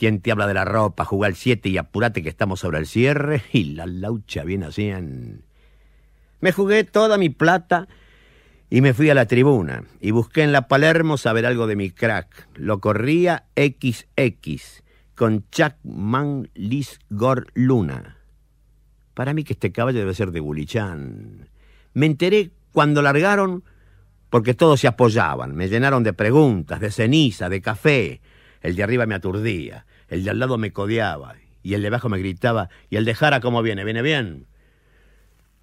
¿Quién 0.02 0.20
te 0.20 0.32
habla 0.32 0.48
de 0.48 0.56
la 0.56 0.66
ropa? 0.66 1.06
Jugar 1.06 1.30
al 1.30 1.36
siete 1.36 1.70
y 1.70 1.78
apurate 1.78 2.24
que 2.24 2.30
estamos 2.30 2.62
sobre 2.62 2.80
el 2.80 2.88
cierre. 2.88 3.44
Y 3.54 3.76
la 3.76 3.86
laucha 3.86 4.44
bien 4.44 4.64
hacían. 4.64 5.44
Me 6.40 6.52
jugué 6.52 6.84
toda 6.86 7.20
mi 7.20 7.30
plata 7.30 7.88
y 8.72 8.82
me 8.82 8.96
fui 8.96 9.12
a 9.12 9.14
la 9.14 9.28
tribuna 9.28 9.84
y 10.00 10.10
busqué 10.10 10.42
en 10.42 10.54
la 10.54 10.68
Palermo 10.68 11.18
saber 11.18 11.46
algo 11.46 11.68
de 11.68 11.76
mi 11.76 11.92
crack. 11.92 12.48
Lo 12.56 12.80
corría 12.80 13.46
XX 13.56 14.82
con 15.14 15.48
Chuck 15.52 15.76
Man 15.84 16.50
Gor 17.12 17.52
Luna. 17.54 18.18
Para 19.14 19.36
mí 19.36 19.44
que 19.44 19.54
este 19.54 19.72
caballo 19.72 20.00
debe 20.00 20.16
ser 20.16 20.32
de 20.32 20.40
Bulichán. 20.40 21.48
Me 21.94 22.08
enteré 22.08 22.50
cuando 22.72 23.04
largaron 23.04 23.64
porque 24.32 24.56
todos 24.56 24.80
se 24.80 24.88
apoyaban. 24.88 25.54
Me 25.54 25.70
llenaron 25.70 26.02
de 26.02 26.14
preguntas, 26.14 26.80
de 26.80 26.90
ceniza, 26.90 27.50
de 27.50 27.62
café. 27.62 28.22
El 28.62 28.76
de 28.76 28.84
arriba 28.84 29.06
me 29.06 29.16
aturdía, 29.16 29.86
el 30.12 30.26
de 30.26 30.30
al 30.30 30.40
lado 30.40 30.58
me 30.58 30.74
codeaba 30.74 31.36
y 31.64 31.74
el 31.74 31.82
de 31.82 31.88
abajo 31.88 32.10
me 32.10 32.20
gritaba, 32.20 32.70
¿y 32.90 32.98
el 32.98 33.06
de 33.06 33.16
Jara 33.16 33.40
cómo 33.40 33.62
viene? 33.62 33.86
¿Viene 33.86 34.02
bien? 34.02 34.46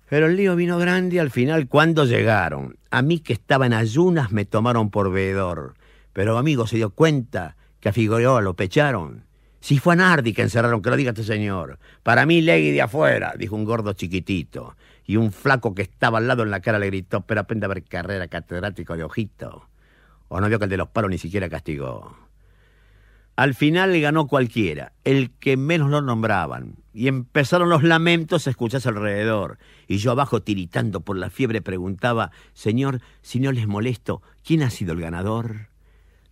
Pero 0.08 0.26
el 0.26 0.36
lío 0.36 0.56
vino 0.56 0.78
grande 0.78 1.16
y 1.16 1.18
al 1.18 1.30
final, 1.30 1.68
cuando 1.68 2.06
llegaron? 2.06 2.78
A 2.90 3.02
mí 3.02 3.20
que 3.20 3.34
estaba 3.34 3.66
en 3.66 3.74
ayunas 3.74 4.32
me 4.32 4.46
tomaron 4.46 4.90
por 4.90 5.12
veedor. 5.12 5.74
Pero 6.14 6.38
amigo 6.38 6.66
se 6.66 6.76
dio 6.76 6.90
cuenta 6.90 7.56
que 7.78 7.90
a 7.90 7.92
Figueroa 7.92 8.40
lo 8.40 8.54
pecharon. 8.54 9.26
Si 9.60 9.78
fue 9.78 9.92
a 9.92 9.96
Nardi 9.96 10.32
que 10.32 10.42
encerraron, 10.42 10.80
que 10.80 10.88
lo 10.88 10.96
diga 10.96 11.10
este 11.10 11.24
señor. 11.24 11.78
Para 12.02 12.24
mí, 12.24 12.40
Legui 12.40 12.70
de 12.70 12.80
afuera, 12.80 13.34
dijo 13.36 13.54
un 13.54 13.66
gordo 13.66 13.92
chiquitito. 13.92 14.76
Y 15.04 15.16
un 15.16 15.30
flaco 15.30 15.74
que 15.74 15.82
estaba 15.82 16.18
al 16.18 16.26
lado 16.26 16.42
en 16.42 16.50
la 16.50 16.60
cara 16.60 16.78
le 16.78 16.86
gritó, 16.86 17.20
pero 17.20 17.42
aprende 17.42 17.66
a 17.66 17.68
ver 17.68 17.82
carrera 17.84 18.28
catedrático 18.28 18.96
de 18.96 19.04
ojito. 19.04 19.68
O 20.28 20.40
no 20.40 20.48
vio 20.48 20.58
que 20.58 20.64
el 20.64 20.70
de 20.70 20.76
los 20.78 20.88
paros 20.88 21.10
ni 21.10 21.18
siquiera 21.18 21.50
castigó. 21.50 22.27
Al 23.38 23.54
final 23.54 24.00
ganó 24.00 24.26
cualquiera, 24.26 24.94
el 25.04 25.30
que 25.30 25.56
menos 25.56 25.90
lo 25.90 26.02
nombraban. 26.02 26.74
Y 26.92 27.06
empezaron 27.06 27.68
los 27.68 27.84
lamentos 27.84 28.48
a 28.48 28.50
escucharse 28.50 28.88
alrededor. 28.88 29.58
Y 29.86 29.98
yo 29.98 30.10
abajo 30.10 30.42
tiritando 30.42 31.02
por 31.02 31.16
la 31.16 31.30
fiebre 31.30 31.62
preguntaba, 31.62 32.32
Señor, 32.52 33.00
si 33.22 33.38
no 33.38 33.52
les 33.52 33.68
molesto, 33.68 34.22
¿quién 34.44 34.64
ha 34.64 34.70
sido 34.70 34.92
el 34.92 35.00
ganador? 35.00 35.68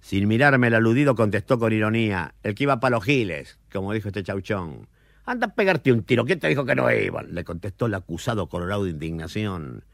Sin 0.00 0.26
mirarme 0.26 0.66
el 0.66 0.74
aludido 0.74 1.14
contestó 1.14 1.60
con 1.60 1.72
ironía, 1.72 2.34
el 2.42 2.56
que 2.56 2.64
iba 2.64 2.80
para 2.80 2.96
los 2.96 3.04
giles, 3.04 3.60
como 3.72 3.92
dijo 3.92 4.08
este 4.08 4.24
chauchón. 4.24 4.88
Anda 5.26 5.46
a 5.46 5.54
pegarte 5.54 5.92
un 5.92 6.02
tiro, 6.02 6.24
¿quién 6.24 6.40
te 6.40 6.48
dijo 6.48 6.64
que 6.64 6.74
no 6.74 6.90
iban? 6.90 7.36
Le 7.36 7.44
contestó 7.44 7.86
el 7.86 7.94
acusado 7.94 8.48
colorado 8.48 8.82
de 8.82 8.90
indignación. 8.90 9.84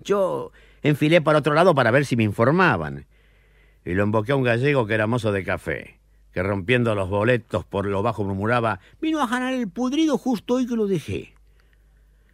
Yo 0.00 0.52
enfilé 0.82 1.20
para 1.20 1.40
otro 1.40 1.52
lado 1.52 1.74
para 1.74 1.90
ver 1.90 2.06
si 2.06 2.16
me 2.16 2.24
informaban. 2.24 3.04
Y 3.84 3.92
lo 3.92 4.04
emboqué 4.04 4.32
a 4.32 4.36
un 4.36 4.44
gallego 4.44 4.86
que 4.86 4.94
era 4.94 5.06
mozo 5.06 5.32
de 5.32 5.44
café 5.44 6.01
que 6.32 6.42
rompiendo 6.42 6.94
los 6.94 7.08
boletos 7.08 7.64
por 7.64 7.86
lo 7.86 8.02
bajo 8.02 8.24
murmuraba, 8.24 8.80
vino 9.00 9.22
a 9.22 9.26
ganar 9.26 9.54
el 9.54 9.68
pudrido 9.68 10.18
justo 10.18 10.54
hoy 10.54 10.66
que 10.66 10.76
lo 10.76 10.86
dejé. 10.86 11.34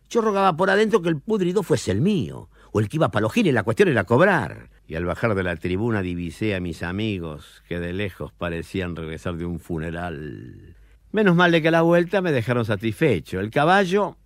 Yo 0.08 0.20
rogaba 0.20 0.56
por 0.56 0.70
adentro 0.70 1.02
que 1.02 1.10
el 1.10 1.20
pudrido 1.20 1.62
fuese 1.62 1.90
el 1.90 2.00
mío, 2.00 2.48
o 2.72 2.80
el 2.80 2.88
que 2.88 2.96
iba 2.96 3.10
para 3.10 3.22
los 3.22 3.32
giles, 3.32 3.52
la 3.52 3.62
cuestión 3.62 3.88
era 3.88 4.04
cobrar. 4.04 4.70
Y 4.86 4.94
al 4.94 5.04
bajar 5.04 5.34
de 5.34 5.42
la 5.42 5.56
tribuna 5.56 6.00
divisé 6.00 6.54
a 6.54 6.60
mis 6.60 6.82
amigos, 6.82 7.62
que 7.68 7.78
de 7.78 7.92
lejos 7.92 8.32
parecían 8.32 8.96
regresar 8.96 9.36
de 9.36 9.44
un 9.44 9.58
funeral. 9.60 10.76
Menos 11.12 11.36
mal 11.36 11.52
de 11.52 11.60
que 11.60 11.68
a 11.68 11.72
la 11.72 11.82
vuelta 11.82 12.22
me 12.22 12.32
dejaron 12.32 12.64
satisfecho. 12.64 13.40
El 13.40 13.50
caballo 13.50 14.16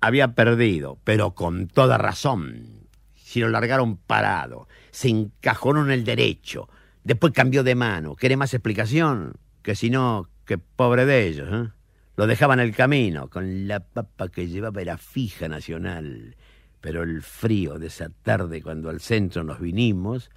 había 0.00 0.34
perdido, 0.34 0.98
pero 1.02 1.32
con 1.32 1.66
toda 1.66 1.98
razón. 1.98 2.88
Si 3.14 3.40
lo 3.40 3.48
largaron 3.48 3.96
parado, 3.96 4.68
se 4.90 5.08
encajonó 5.08 5.84
en 5.84 5.90
el 5.90 6.04
derecho, 6.04 6.68
después 7.04 7.32
cambió 7.32 7.62
de 7.62 7.74
mano. 7.74 8.16
¿Quiere 8.16 8.36
más 8.36 8.52
explicación? 8.54 9.34
Que 9.62 9.74
si 9.74 9.90
no, 9.90 10.28
que 10.44 10.58
pobre 10.58 11.06
de 11.06 11.26
ellos. 11.26 11.48
¿eh? 11.50 11.70
Lo 12.16 12.26
dejaban 12.26 12.60
el 12.60 12.74
camino, 12.74 13.28
con 13.28 13.68
la 13.68 13.80
papa 13.80 14.28
que 14.28 14.48
llevaba 14.48 14.80
era 14.80 14.98
fija 14.98 15.48
nacional. 15.48 16.36
Pero 16.80 17.02
el 17.02 17.22
frío 17.22 17.78
de 17.78 17.86
esa 17.86 18.08
tarde, 18.08 18.62
cuando 18.62 18.90
al 18.90 19.00
centro 19.00 19.44
nos 19.44 19.60
vinimos, 19.60 20.30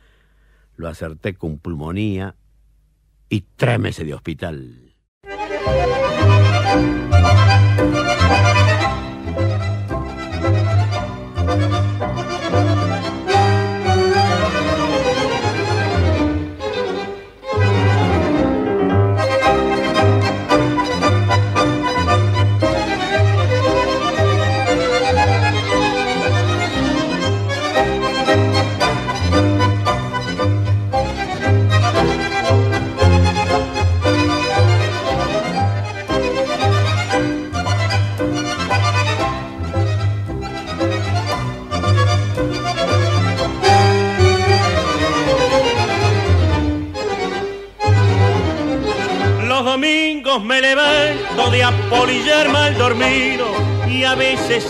lo 0.75 0.87
acerté 0.87 1.33
con 1.33 1.59
pulmonía 1.59 2.35
y 3.29 3.41
tres 3.55 3.79
meses 3.79 4.05
de 4.05 4.13
hospital. 4.13 4.93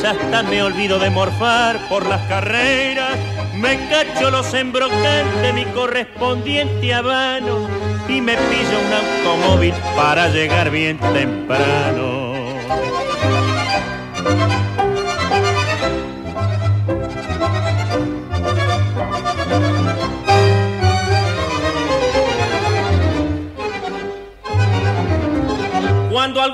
Hasta 0.07 0.43
me 0.43 0.63
olvido 0.63 0.99
de 0.99 1.09
morfar 1.09 1.77
por 1.89 2.05
las 2.05 2.21
carreras. 2.27 3.17
Me 3.55 3.77
cacho 3.89 4.31
los 4.31 4.53
embrocantes 4.53 5.53
mi 5.53 5.65
correspondiente 5.65 6.93
habano 6.93 7.67
y 8.07 8.21
me 8.21 8.35
pillo 8.35 8.79
un 8.85 8.93
automóvil 8.93 9.73
para 9.95 10.29
llegar 10.29 10.69
bien 10.69 10.97
temprano. 10.97 12.27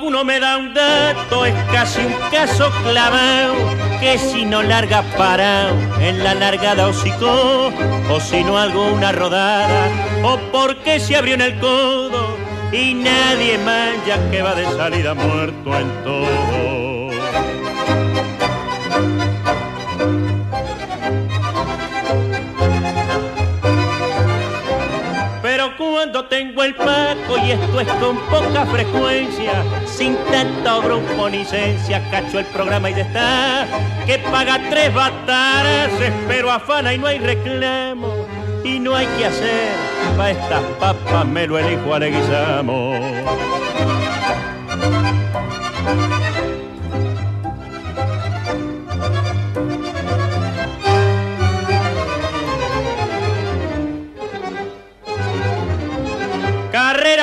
Alguno 0.04 0.22
me 0.22 0.38
da 0.38 0.58
un 0.58 0.74
dato 0.74 1.46
es 1.46 1.54
casi 1.72 2.00
un 2.04 2.12
caso 2.30 2.70
clavado 2.82 3.54
que 4.00 4.18
si 4.18 4.44
no 4.44 4.62
larga 4.62 5.00
parado 5.16 5.74
en 5.98 6.22
la 6.22 6.34
largada 6.34 6.88
hocicó 6.88 7.72
o 8.10 8.20
si 8.20 8.44
no 8.44 8.58
hago 8.58 8.92
una 8.92 9.12
rodada 9.12 9.88
o 10.22 10.36
porque 10.52 11.00
se 11.00 11.16
abrió 11.16 11.36
en 11.36 11.40
el 11.40 11.58
codo 11.58 12.36
y 12.70 12.92
nadie 12.92 13.56
manja 13.56 14.30
que 14.30 14.42
va 14.42 14.54
de 14.54 14.66
salida 14.76 15.14
muerto 15.14 15.74
en 15.74 16.04
todo. 16.04 17.04
Pero 25.40 25.76
cuando 25.76 26.24
tengo 26.24 26.62
el 26.62 26.74
paco 26.74 27.38
y 27.42 27.52
esto 27.52 27.80
es 27.80 27.88
con 27.88 28.18
poca 28.26 28.66
frecuencia, 28.66 29.62
sin 29.96 30.16
tanto 30.30 30.82
grupo 30.82 31.28
ni 31.28 31.38
licencia, 31.38 32.02
cacho 32.10 32.38
el 32.40 32.46
programa 32.46 32.90
y 32.90 32.94
ya 32.94 33.02
está, 33.02 33.66
que 34.06 34.18
paga 34.18 34.60
tres 34.68 34.92
bataras, 34.92 35.90
pero 36.26 36.50
afana 36.50 36.92
y 36.92 36.98
no 36.98 37.06
hay 37.06 37.18
reclamo, 37.18 38.26
y 38.64 38.80
no 38.80 38.96
hay 38.96 39.06
que 39.18 39.26
hacer, 39.26 39.70
pa' 40.16 40.30
estas 40.30 40.62
papas 40.80 41.26
me 41.26 41.46
lo 41.46 41.58
elijo 41.58 41.94
a 41.94 42.00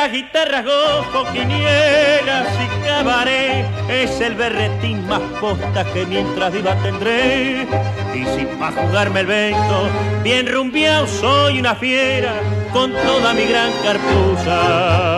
Carreras, 0.02 0.12
guitarras, 0.14 0.66
gojo, 0.66 1.32
quinielas 1.32 2.48
y 2.60 2.86
cabaret 2.88 3.66
es 3.88 4.20
el 4.20 4.34
berretín 4.34 5.06
más 5.08 5.22
posta 5.40 5.86
que 5.94 6.08
mientras 6.08 6.52
viva 6.52 6.76
tendré. 6.82 7.68
Y 8.16 8.26
si 8.26 8.46
pa' 8.58 8.72
jugarme 8.72 9.20
el 9.20 9.26
vento, 9.28 9.90
bien 10.24 10.52
rumbeado 10.52 11.06
soy 11.06 11.60
una 11.60 11.76
fiera 11.76 12.34
con 12.74 12.92
toda 12.94 13.36
mi 13.36 13.46
gran 13.46 13.72
cartuza. 13.84 15.18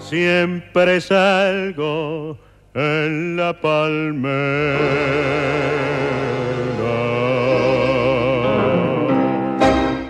Siempre 0.00 1.00
salgo 1.00 2.36
en 2.74 3.36
la 3.36 3.52
palmera. 3.60 5.28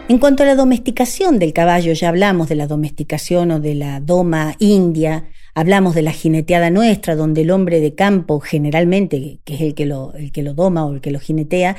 En 0.08 0.16
cuanto 0.16 0.42
a 0.42 0.46
la 0.46 0.54
domesticación 0.54 1.38
del 1.38 1.52
caballo, 1.52 1.92
ya 1.92 2.08
hablamos 2.08 2.48
de 2.48 2.54
la 2.54 2.66
domesticación 2.66 3.50
o 3.50 3.60
de 3.60 3.74
la 3.74 4.00
doma 4.00 4.56
india, 4.58 5.28
hablamos 5.54 5.94
de 5.94 6.00
la 6.00 6.12
jineteada 6.12 6.70
nuestra, 6.70 7.14
donde 7.14 7.42
el 7.42 7.50
hombre 7.50 7.78
de 7.80 7.94
campo, 7.94 8.40
generalmente, 8.40 9.40
que 9.44 9.54
es 9.54 9.60
el 9.60 9.74
que 9.74 9.84
lo, 9.84 10.14
doma 10.54 10.86
o 10.86 10.94
el 10.94 11.02
que 11.02 11.10
lo 11.10 11.20
jinetea, 11.20 11.76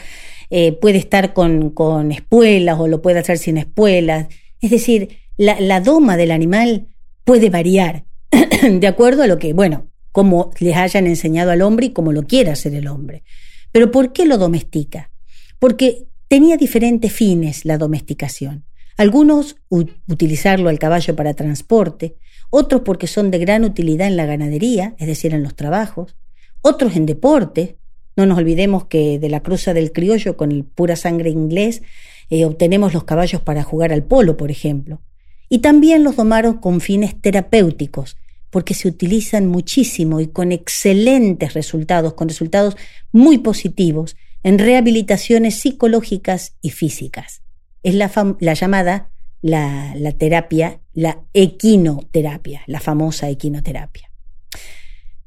eh, 0.51 0.73
puede 0.73 0.99
estar 0.99 1.33
con, 1.33 1.71
con, 1.71 2.11
espuelas 2.11 2.79
o 2.79 2.87
lo 2.87 3.01
puede 3.01 3.17
hacer 3.17 3.39
sin 3.39 3.57
espuelas. 3.57 4.27
Es 4.61 4.69
decir, 4.69 5.17
la, 5.35 5.59
la 5.59 5.81
doma 5.81 6.15
del 6.15 6.29
animal 6.29 6.85
puede 7.23 7.49
variar 7.49 8.05
de 8.69 8.87
acuerdo 8.87 9.23
a 9.23 9.27
lo 9.27 9.39
que, 9.39 9.53
bueno, 9.53 9.87
como 10.11 10.51
les 10.59 10.77
hayan 10.77 11.07
enseñado 11.07 11.49
al 11.49 11.63
hombre 11.63 11.87
y 11.87 11.93
como 11.93 12.13
lo 12.13 12.27
quiera 12.27 12.53
hacer 12.53 12.75
el 12.75 12.89
hombre. 12.89 13.23
Pero 13.71 13.89
¿por 13.89 14.13
qué 14.13 14.27
lo 14.27 14.37
domestica? 14.37 15.09
Porque 15.57 16.08
tenía 16.29 16.57
diferentes 16.57 17.11
fines 17.11 17.65
la 17.65 17.77
domesticación. 17.77 18.63
Algunos 18.95 19.57
utilizarlo 19.69 20.69
al 20.69 20.79
caballo 20.79 21.15
para 21.15 21.33
transporte, 21.33 22.15
otros 22.51 22.81
porque 22.81 23.07
son 23.07 23.31
de 23.31 23.39
gran 23.39 23.63
utilidad 23.63 24.07
en 24.07 24.15
la 24.15 24.25
ganadería, 24.25 24.95
es 24.99 25.07
decir, 25.07 25.33
en 25.33 25.43
los 25.43 25.55
trabajos, 25.55 26.15
otros 26.61 26.95
en 26.95 27.05
deporte. 27.05 27.77
No 28.15 28.25
nos 28.25 28.37
olvidemos 28.37 28.85
que 28.85 29.19
de 29.19 29.29
la 29.29 29.41
cruza 29.41 29.73
del 29.73 29.91
criollo 29.91 30.37
con 30.37 30.51
el 30.51 30.63
pura 30.63 30.95
sangre 30.95 31.29
inglés 31.29 31.81
eh, 32.29 32.45
obtenemos 32.45 32.93
los 32.93 33.05
caballos 33.05 33.41
para 33.41 33.63
jugar 33.63 33.91
al 33.91 34.03
polo, 34.03 34.37
por 34.37 34.51
ejemplo. 34.51 35.01
Y 35.49 35.59
también 35.59 36.03
los 36.03 36.15
domaron 36.15 36.57
con 36.57 36.79
fines 36.79 37.19
terapéuticos, 37.19 38.17
porque 38.51 38.75
se 38.75 38.87
utilizan 38.87 39.47
muchísimo 39.47 40.19
y 40.19 40.27
con 40.27 40.51
excelentes 40.51 41.53
resultados, 41.53 42.13
con 42.13 42.27
resultados 42.27 42.77
muy 43.11 43.39
positivos 43.39 44.15
en 44.43 44.59
rehabilitaciones 44.59 45.55
psicológicas 45.55 46.55
y 46.61 46.69
físicas. 46.71 47.41
Es 47.83 47.95
la, 47.95 48.11
la 48.39 48.53
llamada 48.53 49.09
la, 49.41 50.11
terapia, 50.17 50.79
la 50.93 51.19
equinoterapia, 51.33 52.61
la 52.67 52.79
famosa 52.79 53.29
equinoterapia. 53.29 54.09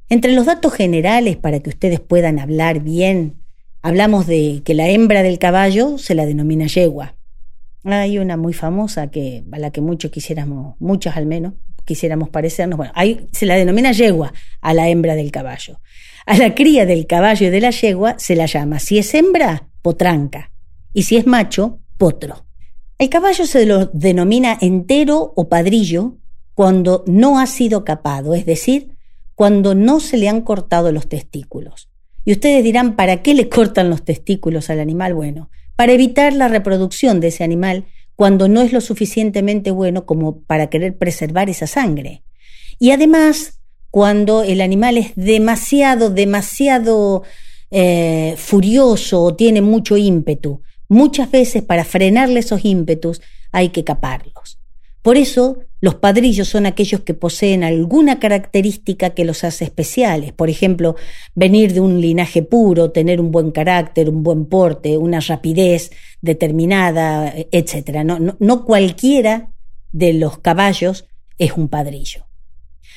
Entre 0.09 0.33
los 0.33 0.47
datos 0.47 0.75
generales, 0.75 1.37
para 1.37 1.61
que 1.61 1.71
ustedes 1.71 2.01
puedan 2.01 2.39
hablar 2.39 2.81
bien, 2.81 3.41
hablamos 3.81 4.27
de 4.27 4.63
que 4.65 4.75
la 4.75 4.89
hembra 4.89 5.23
del 5.23 5.39
caballo 5.39 5.97
se 5.99 6.15
la 6.15 6.27
denomina 6.27 6.67
yegua. 6.67 7.15
Hay 7.85 8.19
una 8.19 8.37
muy 8.37 8.53
famosa 8.53 9.11
que, 9.11 9.45
a 9.51 9.59
la 9.59 9.71
que 9.71 9.81
muchos 9.81 10.11
quisiéramos, 10.11 10.77
muchos 10.79 11.17
al 11.17 11.27
menos, 11.27 11.55
quisiéramos 11.85 12.29
parecernos. 12.29 12.77
Bueno, 12.77 12.93
se 13.33 13.47
la 13.47 13.57
denomina 13.57 13.93
yegua 13.93 14.33
a 14.61 14.75
la 14.75 14.89
hembra 14.89 15.15
del 15.15 15.33
caballo. 15.33 15.81
A 16.27 16.37
la 16.37 16.55
cría 16.55 16.87
del 16.87 17.07
caballo 17.07 17.47
y 17.47 17.51
de 17.51 17.61
la 17.61 17.71
yegua 17.71 18.15
se 18.19 18.37
la 18.37 18.47
llama, 18.47 18.79
si 18.79 18.99
es 18.99 19.13
hembra, 19.15 19.69
potranca, 19.83 20.53
y 20.93 21.03
si 21.03 21.17
es 21.17 21.27
macho, 21.27 21.81
potro. 21.99 22.47
El 22.99 23.09
caballo 23.09 23.47
se 23.47 23.67
lo 23.67 23.87
denomina 23.87 24.57
entero 24.61 25.33
o 25.35 25.49
padrillo 25.49 26.19
cuando 26.55 27.03
no 27.07 27.41
ha 27.41 27.47
sido 27.47 27.85
capado, 27.85 28.35
es 28.35 28.47
decir, 28.47 28.97
cuando 29.35 29.75
no 29.75 29.99
se 29.99 30.17
le 30.19 30.29
han 30.29 30.43
cortado 30.43 30.93
los 30.93 31.09
testículos. 31.09 31.89
Y 32.25 32.33
ustedes 32.33 32.63
dirán, 32.63 32.95
¿para 32.95 33.23
qué 33.23 33.35
le 33.35 33.49
cortan 33.49 33.91
los 33.91 34.05
testículos 34.05 34.71
al 34.71 34.79
animal? 34.79 35.15
Bueno, 35.15 35.51
para 35.75 35.93
evitar 35.93 36.33
la 36.33 36.47
reproducción 36.47 37.19
de 37.19 37.29
ese 37.29 37.43
animal 37.43 37.87
cuando 38.15 38.47
no 38.47 38.61
es 38.61 38.73
lo 38.73 38.81
suficientemente 38.81 39.73
bueno 39.73 40.07
como 40.07 40.43
para 40.43 40.69
querer 40.69 40.97
preservar 40.97 41.51
esa 41.51 41.67
sangre. 41.67 42.23
Y 42.79 42.93
además, 42.93 43.62
cuando 43.93 44.43
el 44.43 44.63
animal 44.63 44.97
es 44.97 45.13
demasiado, 45.17 46.09
demasiado 46.09 47.25
eh, 47.71 48.35
furioso 48.39 49.23
o 49.23 49.35
tiene 49.35 49.61
mucho 49.61 49.99
ímpetu. 49.99 50.63
Muchas 50.89 51.31
veces 51.31 51.63
para 51.63 51.85
frenarle 51.85 52.41
esos 52.41 52.65
ímpetus 52.65 53.21
hay 53.53 53.69
que 53.69 53.85
caparlos. 53.85 54.59
Por 55.03 55.19
eso 55.19 55.59
los 55.83 55.97
padrillos 55.97 56.49
son 56.49 56.65
aquellos 56.65 57.03
que 57.03 57.13
poseen 57.13 57.65
alguna 57.65 58.19
característica 58.19 59.11
que 59.11 59.27
los 59.27 59.45
hace 59.45 59.67
especiales. 59.67 60.33
Por 60.33 60.49
ejemplo, 60.49 60.97
venir 61.35 61.75
de 61.75 61.81
un 61.81 62.01
linaje 62.01 62.43
puro, 62.43 62.93
tener 62.93 63.21
un 63.21 63.31
buen 63.31 63.51
carácter, 63.51 64.09
un 64.09 64.23
buen 64.23 64.47
porte, 64.47 64.97
una 64.97 65.21
rapidez 65.21 65.91
determinada, 66.23 67.35
etc. 67.53 68.05
No, 68.07 68.37
no 68.39 68.65
cualquiera 68.65 69.53
de 69.93 70.15
los 70.15 70.39
caballos 70.39 71.05
es 71.37 71.53
un 71.53 71.69
padrillo. 71.69 72.32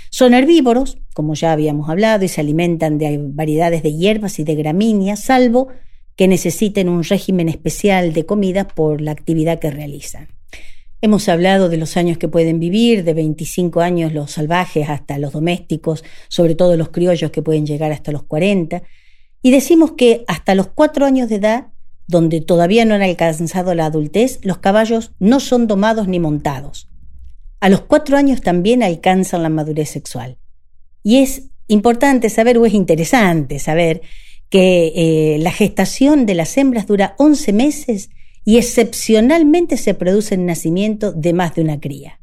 Son 0.10 0.34
herbívoros, 0.34 0.97
como 1.14 1.34
ya 1.34 1.51
habíamos 1.51 1.89
hablado, 1.89 2.24
y 2.26 2.28
se 2.28 2.41
alimentan 2.41 2.97
de 2.97 3.20
variedades 3.22 3.84
de 3.84 3.93
hierbas 3.93 4.39
y 4.39 4.43
de 4.43 4.56
gramíneas, 4.56 5.20
salvo 5.22 5.70
que 6.16 6.28
necesiten 6.28 6.89
un 6.89 7.03
régimen 7.03 7.49
especial 7.49 8.14
de 8.14 8.26
comida 8.26 8.68
por 8.68 9.01
la 9.01 9.12
actividad 9.12 9.60
que 9.60 9.72
realizan. 9.72 10.30
Hemos 11.01 11.28
hablado 11.28 11.70
de 11.70 11.78
los 11.78 11.97
años 11.97 12.18
que 12.18 12.30
pueden 12.30 12.60
vivir, 12.60 13.03
de 13.03 13.14
25 13.14 13.82
años 13.82 14.14
los 14.14 14.32
salvajes 14.32 14.89
hasta 14.89 15.20
los 15.20 15.34
domésticos, 15.34 16.03
sobre 16.30 16.56
todo 16.56 16.78
los 16.78 16.89
criollos 16.89 17.32
que 17.32 17.41
pueden 17.41 17.66
llegar 17.66 17.91
hasta 17.91 18.12
los 18.12 18.24
40, 18.24 18.82
y 19.41 19.51
decimos 19.51 19.91
que 19.91 20.24
hasta 20.28 20.56
los 20.56 20.68
4 20.68 21.06
años 21.06 21.30
de 21.30 21.36
edad, 21.36 21.68
donde 22.08 22.41
todavía 22.41 22.86
no 22.86 22.95
han 22.95 23.01
alcanzado 23.01 23.76
la 23.76 23.86
adultez, 23.86 24.39
los 24.43 24.60
caballos 24.60 25.12
no 25.20 25.39
son 25.39 25.68
domados 25.68 26.08
ni 26.08 26.20
montados. 26.20 26.88
A 27.60 27.70
los 27.70 27.82
4 27.82 28.18
años 28.18 28.41
también 28.41 28.84
alcanzan 28.84 29.43
la 29.43 29.49
madurez 29.49 29.89
sexual. 29.89 30.38
Y 31.03 31.18
es 31.18 31.43
importante 31.68 32.30
saber, 32.30 32.58
o 32.58 32.66
es 32.66 32.74
interesante 32.74 33.60
saber, 33.60 34.01
que 34.49 34.93
eh, 34.95 35.38
la 35.39 35.51
gestación 35.51 36.26
de 36.26 36.36
las 36.36 36.58
hembras 36.58 36.88
dura 36.88 37.16
11 37.18 37.53
meses 37.53 38.10
y 38.43 38.58
excepcionalmente 38.58 39.78
se 39.78 39.95
produce 39.95 40.36
el 40.36 40.45
nacimiento 40.45 41.12
de 41.12 41.34
más 41.34 41.56
de 41.56 41.62
una 41.62 41.80
cría. 41.80 42.20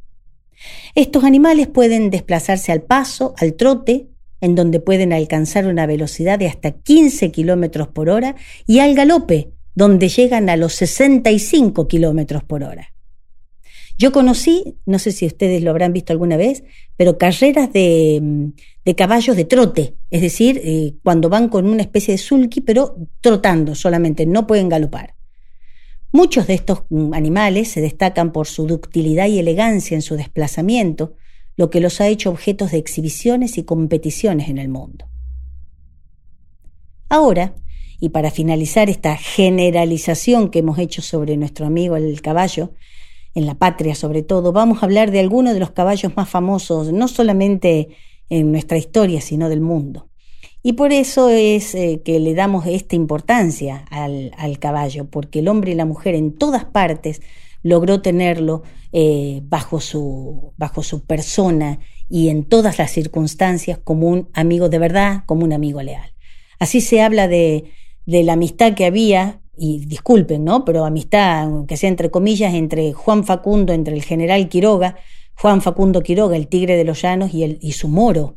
Estos 0.95 1.25
animales 1.25 1.67
pueden 1.67 2.11
desplazarse 2.11 2.71
al 2.71 2.83
paso, 2.83 3.35
al 3.39 3.55
trote, 3.55 4.09
en 4.41 4.55
donde 4.55 4.81
pueden 4.81 5.13
alcanzar 5.13 5.67
una 5.67 5.87
velocidad 5.87 6.39
de 6.39 6.47
hasta 6.47 6.73
15 6.73 7.31
kilómetros 7.33 7.89
por 7.89 8.09
hora, 8.09 8.37
y 8.67 8.79
al 8.79 8.95
galope, 8.95 9.53
donde 9.75 10.09
llegan 10.09 10.49
a 10.49 10.57
los 10.57 10.75
65 10.75 11.89
kilómetros 11.89 12.45
por 12.45 12.63
hora. 12.63 12.92
Yo 13.99 14.13
conocí, 14.13 14.77
no 14.87 14.99
sé 14.99 15.13
si 15.13 15.27
ustedes 15.27 15.63
lo 15.63 15.71
habrán 15.71 15.93
visto 15.93 16.13
alguna 16.13 16.37
vez, 16.37 16.65
pero 16.97 17.19
carreras 17.19 17.73
de, 17.73 18.53
caballos 18.97 19.37
de 19.37 19.45
trote, 19.45 19.95
es 20.11 20.23
decir, 20.23 20.61
eh, 20.65 20.95
cuando 21.03 21.29
van 21.29 21.49
con 21.49 21.67
una 21.67 21.83
especie 21.83 22.13
de 22.13 22.19
sulky, 22.19 22.61
pero 22.61 22.97
trotando 23.21 23.75
solamente, 23.75 24.27
no 24.27 24.47
pueden 24.47 24.69
galopar. 24.69 25.15
Muchos 26.11 26.47
de 26.47 26.55
estos 26.55 26.85
mm, 26.91 27.15
animales 27.15 27.69
se 27.69 27.81
destacan 27.81 28.33
por 28.33 28.47
su 28.47 28.67
ductilidad 28.67 29.29
y 29.29 29.39
elegancia 29.39 29.95
en 29.95 30.03
su 30.03 30.17
desplazamiento, 30.17 31.15
lo 31.57 31.71
que 31.71 31.81
los 31.81 32.01
ha 32.01 32.09
hecho 32.09 32.31
objetos 32.31 32.73
de 32.73 32.79
exhibiciones 32.79 33.57
y 33.59 33.65
competiciones 33.65 34.49
en 34.49 34.59
el 34.59 34.69
mundo. 34.69 35.07
Ahora, 37.09 37.55
y 38.01 38.09
para 38.09 38.31
finalizar 38.31 38.91
esta 38.91 39.17
generalización 39.17 40.51
que 40.51 40.59
hemos 40.59 40.79
hecho 40.79 41.03
sobre 41.03 41.37
nuestro 41.37 41.67
amigo 41.67 41.97
el 41.97 42.21
caballo, 42.21 42.73
en 43.35 43.47
la 43.47 43.55
patria 43.55 43.95
sobre 43.95 44.23
todo, 44.23 44.53
vamos 44.53 44.83
a 44.83 44.87
hablar 44.87 45.11
de 45.11 45.21
algunos 45.21 45.55
de 45.55 45.61
los 45.61 45.71
caballos 45.71 46.17
más 46.17 46.29
famosos, 46.29 46.93
no 46.93 47.09
solamente 47.09 47.89
en 48.29 48.51
nuestra 48.53 48.79
historia, 48.79 49.21
sino 49.21 49.49
del 49.49 49.61
mundo. 49.61 50.09
Y 50.63 50.75
por 50.75 50.93
eso 50.93 51.29
es 51.29 51.75
eh, 51.75 52.03
que 52.05 52.21
le 52.21 52.35
damos 52.35 52.67
esta 52.67 52.95
importancia 52.95 53.85
al, 53.91 54.59
caballo, 54.61 55.07
porque 55.11 55.41
el 55.41 55.49
hombre 55.49 55.73
y 55.73 55.75
la 55.75 55.85
mujer 55.85 56.15
en 56.15 56.33
todas 56.33 56.65
partes 56.65 57.21
logró 57.63 58.01
tenerlo 58.01 58.63
eh, 58.93 59.41
bajo, 59.45 59.81
su, 59.81 60.53
bajo 60.57 60.83
su 60.83 61.05
persona 61.05 61.81
y 62.09 62.29
en 62.29 62.45
todas 62.45 62.79
las 62.79 62.93
circunstancias 62.93 63.79
como 63.83 64.09
un 64.09 64.29
amigo 64.35 64.69
de 64.69 64.79
verdad, 64.79 65.25
como 65.27 65.45
un 65.45 65.53
amigo 65.53 65.83
leal. 65.83 66.15
Así 66.61 66.81
se 66.81 67.03
habla 67.03 67.27
de, 67.27 67.73
de 68.07 68.23
la 68.23 68.35
amistad 68.35 68.75
que 68.75 68.85
había, 68.85 69.42
y 69.57 69.85
disculpen, 69.87 70.45
¿no? 70.45 70.65
Pero 70.65 70.85
amistad, 70.85 71.67
que 71.67 71.77
sea 71.77 71.89
entre 71.89 72.11
comillas, 72.11 72.55
entre 72.55 72.93
Juan 72.93 73.25
Facundo, 73.25 73.73
entre 73.73 73.95
el 73.95 74.03
general 74.03 74.49
Quiroga, 74.49 74.97
Juan 75.35 75.61
Facundo 75.61 76.03
Quiroga, 76.03 76.37
el 76.37 76.49
tigre 76.49 76.77
de 76.77 76.85
los 76.85 77.03
llanos, 77.03 77.35
y, 77.35 77.43
el, 77.43 77.59
y 77.61 77.73
su 77.73 77.89
moro, 77.89 78.37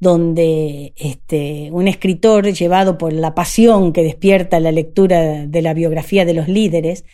donde 0.00 0.92
este, 0.96 1.70
un 1.72 1.88
escritor 1.88 2.52
llevado 2.52 2.98
por 2.98 3.12
la 3.12 3.34
pasión 3.34 3.92
que 3.92 4.02
despierta 4.02 4.60
la 4.60 4.72
lectura 4.72 5.46
de 5.46 5.62
la 5.62 5.74
biografía 5.74 6.24
de 6.24 6.34
los 6.34 6.48
líderes, 6.48 7.04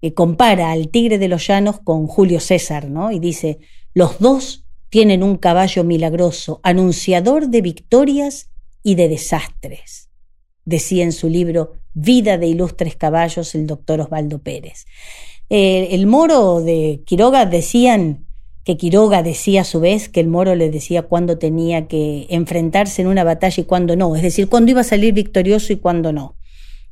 eh, 0.00 0.14
compara 0.14 0.72
al 0.72 0.88
tigre 0.88 1.18
de 1.18 1.28
los 1.28 1.46
llanos 1.46 1.80
con 1.80 2.06
Julio 2.06 2.40
César, 2.40 2.88
¿no? 2.88 3.12
Y 3.12 3.18
dice, 3.18 3.58
los 3.94 4.18
dos 4.18 4.64
tienen 4.90 5.22
un 5.22 5.36
caballo 5.36 5.84
milagroso, 5.84 6.60
anunciador 6.62 7.48
de 7.48 7.62
victorias 7.62 8.50
y 8.82 8.94
de 8.96 9.08
desastres, 9.08 10.10
decía 10.64 11.04
en 11.04 11.12
su 11.12 11.28
libro 11.28 11.81
Vida 11.94 12.38
de 12.38 12.46
ilustres 12.46 12.96
caballos 12.96 13.54
el 13.54 13.66
doctor 13.66 14.00
Osvaldo 14.00 14.38
Pérez. 14.38 14.86
Eh, 15.50 15.88
el 15.92 16.06
moro 16.06 16.60
de 16.60 17.02
Quiroga 17.04 17.44
decían 17.46 18.26
que 18.64 18.76
Quiroga 18.76 19.22
decía 19.22 19.62
a 19.62 19.64
su 19.64 19.80
vez 19.80 20.08
que 20.08 20.20
el 20.20 20.28
moro 20.28 20.54
le 20.54 20.70
decía 20.70 21.02
cuándo 21.02 21.38
tenía 21.38 21.88
que 21.88 22.26
enfrentarse 22.30 23.02
en 23.02 23.08
una 23.08 23.24
batalla 23.24 23.60
y 23.60 23.64
cuándo 23.64 23.96
no, 23.96 24.14
es 24.14 24.22
decir, 24.22 24.48
cuándo 24.48 24.70
iba 24.70 24.82
a 24.82 24.84
salir 24.84 25.12
victorioso 25.14 25.72
y 25.72 25.76
cuándo 25.76 26.12
no. 26.12 26.36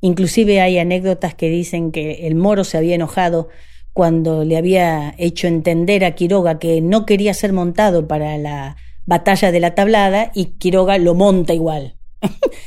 Inclusive 0.01 0.61
hay 0.61 0.79
anécdotas 0.79 1.35
que 1.35 1.49
dicen 1.49 1.93
que 1.93 2.27
el 2.27 2.35
moro 2.35 2.65
se 2.65 2.79
había 2.79 2.95
enojado 2.95 3.49
cuando 3.93 4.45
le 4.45 4.57
había 4.57 5.15
hecho 5.19 5.47
entender 5.47 6.05
a 6.05 6.15
Quiroga 6.15 6.59
que 6.59 6.81
no 6.81 7.07
quería 7.07 7.35
ser 7.35 7.53
montado 7.53 8.09
para 8.09 8.37
la 8.39 8.77
batalla 9.07 9.53
de 9.53 9.61
la 9.61 9.75
tablada 9.75 10.33
y 10.35 10.47
Quiroga 10.59 10.99
lo 10.99 11.15
monta 11.15 11.55
igual. 11.55 11.97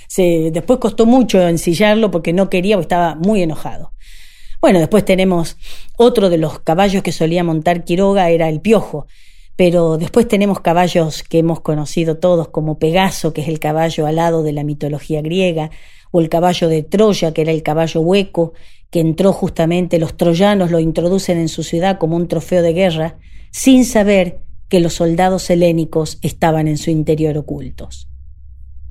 Se, 0.08 0.52
después 0.52 0.80
costó 0.80 1.06
mucho 1.06 1.42
ensillarlo 1.48 2.12
porque 2.12 2.34
no 2.34 2.50
quería 2.50 2.78
o 2.78 2.82
estaba 2.82 3.16
muy 3.16 3.42
enojado. 3.42 3.94
Bueno, 4.62 4.80
después 4.80 5.04
tenemos 5.04 5.58
otro 5.98 6.30
de 6.30 6.38
los 6.38 6.60
caballos 6.60 7.04
que 7.04 7.12
solía 7.12 7.44
montar 7.44 7.84
Quiroga, 7.84 8.30
era 8.30 8.48
el 8.48 8.62
piojo. 8.62 9.08
Pero 9.56 9.98
después 9.98 10.28
tenemos 10.28 10.62
caballos 10.62 11.22
que 11.22 11.40
hemos 11.40 11.60
conocido 11.60 12.18
todos, 12.18 12.48
como 12.48 12.80
Pegaso, 12.80 13.34
que 13.34 13.42
es 13.42 13.48
el 13.48 13.60
caballo 13.60 14.08
alado 14.08 14.42
de 14.42 14.54
la 14.54 14.64
mitología 14.64 15.22
griega, 15.22 15.70
o 16.12 16.22
el 16.22 16.30
caballo 16.30 16.70
de 16.70 16.82
Troya, 16.82 17.34
que 17.34 17.42
era 17.42 17.52
el 17.52 17.62
caballo 17.62 18.02
hueco, 18.02 18.54
que 18.90 19.00
entró 19.00 19.34
justamente, 19.34 20.00
los 20.00 20.16
troyanos 20.16 20.72
lo 20.72 20.80
introducen 20.80 21.40
en 21.40 21.50
su 21.50 21.64
ciudad 21.64 21.98
como 21.98 22.16
un 22.16 22.28
trofeo 22.28 22.62
de 22.62 22.74
guerra, 22.74 23.18
sin 23.52 23.86
saber 23.86 24.40
que 24.70 24.80
los 24.80 24.94
soldados 24.94 25.50
helénicos 25.50 26.20
estaban 26.22 26.68
en 26.68 26.78
su 26.78 26.90
interior 26.90 27.38
ocultos. 27.38 28.08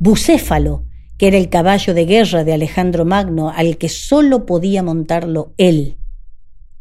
Bucéfalo, 0.05 0.85
que 1.17 1.29
era 1.29 1.39
el 1.39 1.49
caballo 1.49 1.95
de 1.95 2.07
guerra 2.07 2.43
de 2.43 2.53
Alejandro 2.53 3.05
Magno, 3.05 3.51
al 3.51 3.79
que 3.79 3.89
sólo 3.89 4.47
podía 4.47 4.83
montarlo 4.83 5.55
él. 5.59 5.97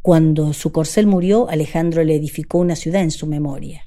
Cuando 0.02 0.54
su 0.54 0.72
corcel 0.72 1.06
murió, 1.06 1.48
Alejandro 1.48 2.04
le 2.04 2.16
edificó 2.16 2.58
una 2.58 2.76
ciudad 2.76 3.04
en 3.04 3.12
su 3.12 3.28
memoria. 3.28 3.84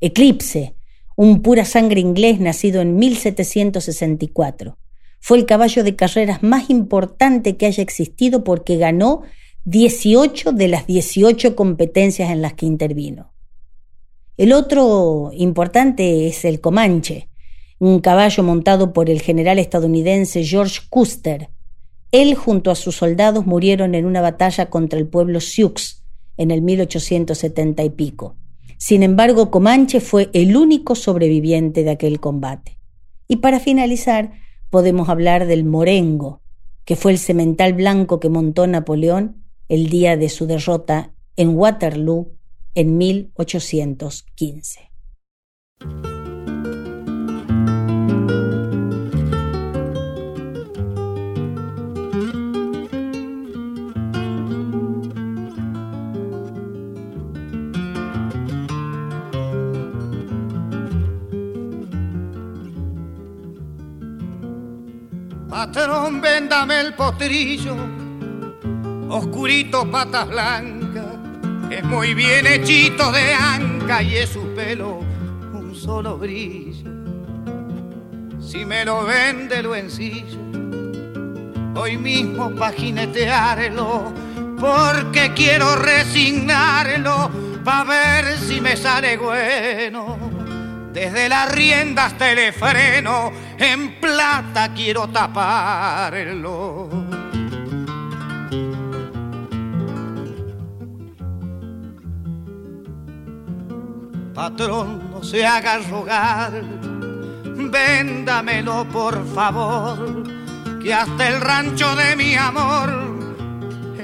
Eclipse, 0.00 0.76
un 1.14 1.42
pura 1.42 1.66
sangre 1.66 2.00
inglés 2.00 2.40
nacido 2.40 2.80
en 2.80 2.96
1764. 2.96 4.78
Fue 5.20 5.36
el 5.36 5.44
caballo 5.44 5.84
de 5.84 5.94
carreras 5.94 6.42
más 6.42 6.70
importante 6.70 7.58
que 7.58 7.66
haya 7.66 7.82
existido 7.82 8.44
porque 8.44 8.78
ganó 8.78 9.24
18 9.66 10.52
de 10.52 10.68
las 10.68 10.86
18 10.86 11.54
competencias 11.54 12.30
en 12.30 12.40
las 12.40 12.54
que 12.54 12.64
intervino. 12.64 13.30
El 14.38 14.54
otro 14.54 15.32
importante 15.34 16.28
es 16.28 16.46
el 16.46 16.62
Comanche, 16.62 17.28
un 17.78 18.00
caballo 18.00 18.42
montado 18.42 18.92
por 18.92 19.08
el 19.08 19.20
general 19.20 19.58
estadounidense 19.58 20.44
George 20.44 20.80
Custer. 20.90 21.50
Él 22.10 22.34
junto 22.34 22.70
a 22.70 22.74
sus 22.74 22.96
soldados 22.96 23.46
murieron 23.46 23.94
en 23.94 24.04
una 24.04 24.20
batalla 24.20 24.70
contra 24.70 24.98
el 24.98 25.06
pueblo 25.06 25.40
Sioux 25.40 26.02
en 26.36 26.50
el 26.50 26.62
1870 26.62 27.84
y 27.84 27.90
pico. 27.90 28.36
Sin 28.78 29.02
embargo, 29.02 29.50
Comanche 29.50 30.00
fue 30.00 30.30
el 30.32 30.56
único 30.56 30.94
sobreviviente 30.94 31.82
de 31.82 31.90
aquel 31.90 32.20
combate. 32.20 32.78
Y 33.26 33.36
para 33.36 33.60
finalizar, 33.60 34.32
podemos 34.70 35.08
hablar 35.08 35.46
del 35.46 35.64
Morengo, 35.64 36.40
que 36.84 36.96
fue 36.96 37.12
el 37.12 37.18
semental 37.18 37.74
blanco 37.74 38.20
que 38.20 38.28
montó 38.28 38.66
Napoleón 38.66 39.44
el 39.68 39.88
día 39.88 40.16
de 40.16 40.28
su 40.28 40.46
derrota 40.46 41.12
en 41.36 41.56
Waterloo 41.56 42.32
en 42.74 42.96
1815. 42.96 44.87
Patrón, 65.70 66.22
véndame 66.22 66.80
el 66.80 66.94
potrillo, 66.94 67.76
oscurito 69.10 69.88
patas 69.90 70.26
blancas, 70.26 71.04
es 71.70 71.84
muy 71.84 72.14
bien 72.14 72.46
hechito 72.46 73.12
de 73.12 73.34
anca 73.34 74.02
y 74.02 74.16
es 74.16 74.30
su 74.30 74.54
pelo 74.54 75.00
un 75.52 75.74
solo 75.74 76.16
brillo. 76.16 76.90
Si 78.40 78.64
me 78.64 78.82
lo 78.86 79.04
vende 79.04 79.62
lo 79.62 79.74
ensillo, 79.74 80.38
hoy 81.74 81.98
mismo 81.98 82.50
pa' 82.54 82.72
jinetearlo, 82.72 84.14
porque 84.58 85.34
quiero 85.34 85.76
resignarlo 85.76 87.30
pa' 87.62 87.84
ver 87.84 88.38
si 88.38 88.62
me 88.62 88.74
sale 88.74 89.18
bueno. 89.18 90.27
Desde 91.00 91.28
las 91.28 91.52
riendas 91.52 92.06
hasta 92.06 92.32
el 92.32 92.52
freno, 92.52 93.30
en 93.56 94.00
plata 94.00 94.74
quiero 94.74 95.06
taparlo. 95.06 96.88
Patrón, 104.34 105.12
no 105.12 105.22
se 105.22 105.46
haga 105.46 105.78
rogar, 105.88 106.64
véndamelo 107.44 108.84
por 108.88 109.24
favor, 109.32 110.24
que 110.82 110.92
hasta 110.92 111.28
el 111.28 111.40
rancho 111.40 111.94
de 111.94 112.16
mi 112.16 112.34
amor 112.34 112.90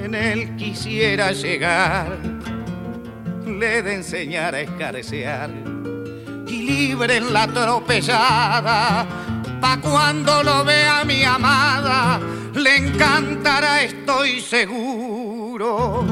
en 0.01 0.15
él 0.15 0.55
quisiera 0.55 1.33
llegar. 1.33 2.17
Le 3.45 3.81
de 3.83 3.95
enseñar 3.95 4.55
a 4.55 4.61
escarcear 4.61 5.75
libre 6.61 7.17
en 7.17 7.33
la 7.33 7.43
atropellada. 7.43 9.05
Pa' 9.59 9.79
cuando 9.81 10.43
lo 10.43 10.63
vea 10.63 11.03
mi 11.05 11.23
amada, 11.23 12.19
le 12.53 12.77
encantará, 12.77 13.81
estoy 13.81 14.41
seguro. 14.41 16.05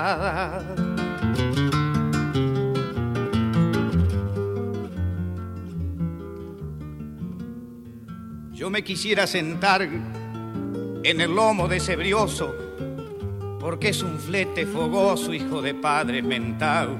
Yo 8.52 8.70
me 8.70 8.82
quisiera 8.82 9.26
sentar 9.26 9.82
en 9.82 11.20
el 11.20 11.34
lomo 11.34 11.68
de 11.68 11.76
ese 11.76 11.94
brioso, 11.94 12.65
porque 13.66 13.88
es 13.88 14.00
un 14.00 14.20
flete 14.20 14.64
fogoso, 14.64 15.34
hijo 15.34 15.60
de 15.60 15.74
padre 15.74 16.22
mentado. 16.22 16.96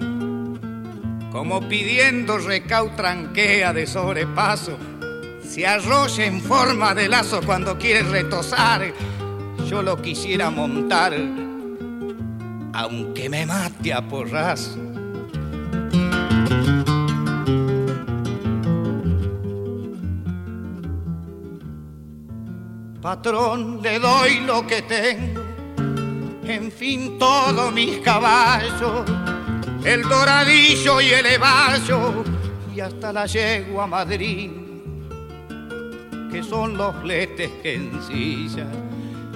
Como 1.31 1.61
pidiendo 1.69 2.39
recautranquea 2.39 3.73
de 3.73 3.87
sobrepaso, 3.87 4.77
se 5.49 5.64
arrolla 5.64 6.25
en 6.25 6.41
forma 6.41 6.93
de 6.93 7.09
lazo 7.09 7.41
cuando 7.47 7.79
quiere 7.79 8.03
retosar. 8.03 8.93
Yo 9.71 9.81
lo 9.81 10.03
quisiera 10.03 10.51
montar, 10.51 11.14
aunque 12.73 13.29
me 13.29 13.47
mate 13.47 13.93
a 13.93 14.03
porrazo. 14.09 14.81
Patrón, 23.01 23.81
le 23.85 24.01
doy 24.01 24.41
lo 24.41 24.67
que 24.67 24.83
tengo, 24.83 25.45
en 26.49 26.70
fin, 26.70 27.18
todos 27.18 27.72
mis 27.72 27.99
caballos, 27.99 29.05
el 29.84 30.03
doradillo 30.03 31.01
y 31.01 31.11
el 31.11 31.26
evallo, 31.26 32.24
y 32.74 32.80
hasta 32.80 33.12
la 33.12 33.26
yegua 33.26 33.86
Madrid, 33.86 34.51
que 36.30 36.42
son 36.42 36.76
los 36.76 36.94
fletes 37.03 37.51
que 37.62 37.74
ensilla 37.74 38.66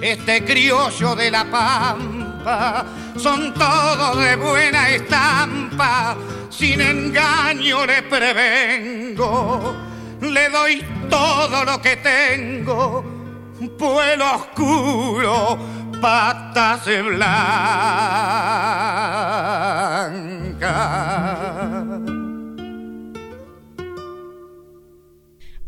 este 0.01 0.43
criollo 0.43 1.15
de 1.15 1.29
la 1.29 1.45
pampa, 1.45 2.85
son 3.17 3.53
todos 3.53 4.17
de 4.17 4.35
buena 4.35 4.89
estampa, 4.89 6.17
sin 6.49 6.81
engaño 6.81 7.85
le 7.85 8.01
prevengo, 8.03 9.75
le 10.21 10.49
doy 10.49 10.83
todo 11.09 11.65
lo 11.65 11.81
que 11.81 11.97
tengo 11.97 13.21
pueblo 13.81 14.35
oscuro, 14.35 15.57
patas 16.01 16.85
de 16.85 17.01
blanca. 17.03 17.61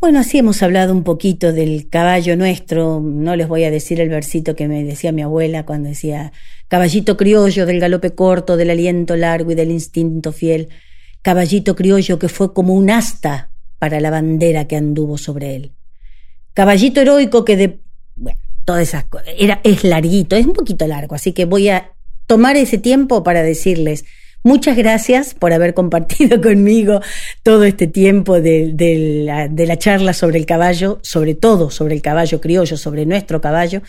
Bueno, 0.00 0.18
así 0.18 0.36
hemos 0.36 0.62
hablado 0.62 0.92
un 0.92 1.02
poquito 1.02 1.52
del 1.54 1.88
caballo 1.88 2.36
nuestro. 2.36 3.00
No 3.00 3.36
les 3.36 3.48
voy 3.48 3.64
a 3.64 3.70
decir 3.70 4.00
el 4.00 4.10
versito 4.10 4.54
que 4.54 4.68
me 4.68 4.84
decía 4.84 5.12
mi 5.12 5.22
abuela 5.22 5.64
cuando 5.64 5.88
decía 5.88 6.32
caballito 6.68 7.16
criollo 7.16 7.64
del 7.64 7.80
galope 7.80 8.14
corto, 8.14 8.58
del 8.58 8.68
aliento 8.70 9.16
largo 9.16 9.52
y 9.52 9.54
del 9.54 9.70
instinto 9.70 10.32
fiel. 10.32 10.68
Caballito 11.22 11.74
criollo 11.74 12.18
que 12.18 12.28
fue 12.28 12.52
como 12.52 12.74
un 12.74 12.90
asta 12.90 13.50
para 13.78 13.98
la 14.00 14.10
bandera 14.10 14.66
que 14.66 14.76
anduvo 14.76 15.16
sobre 15.16 15.56
él. 15.56 15.72
Caballito 16.52 17.00
heroico 17.00 17.44
que 17.46 17.56
de 17.56 17.83
todas 18.64 18.82
esas 18.82 19.04
cosas. 19.04 19.28
Era, 19.38 19.60
es 19.64 19.84
larguito, 19.84 20.36
es 20.36 20.46
un 20.46 20.52
poquito 20.52 20.86
largo, 20.86 21.14
así 21.14 21.32
que 21.32 21.44
voy 21.44 21.68
a 21.68 21.92
tomar 22.26 22.56
ese 22.56 22.78
tiempo 22.78 23.22
para 23.22 23.42
decirles 23.42 24.04
muchas 24.42 24.76
gracias 24.76 25.34
por 25.34 25.52
haber 25.52 25.74
compartido 25.80 26.40
conmigo 26.40 27.00
todo 27.42 27.64
este 27.64 27.86
tiempo 27.86 28.40
de, 28.40 29.24
la 29.56 29.78
charla 29.78 30.12
sobre 30.12 30.38
el 30.38 30.46
caballo, 30.46 31.00
sobre 31.02 31.34
todo 31.34 31.70
sobre 31.70 31.94
el 31.94 32.02
caballo 32.02 32.40
criollo, 32.40 32.76
sobre 32.76 33.06
nuestro 33.06 33.40
caballo. 33.40 33.82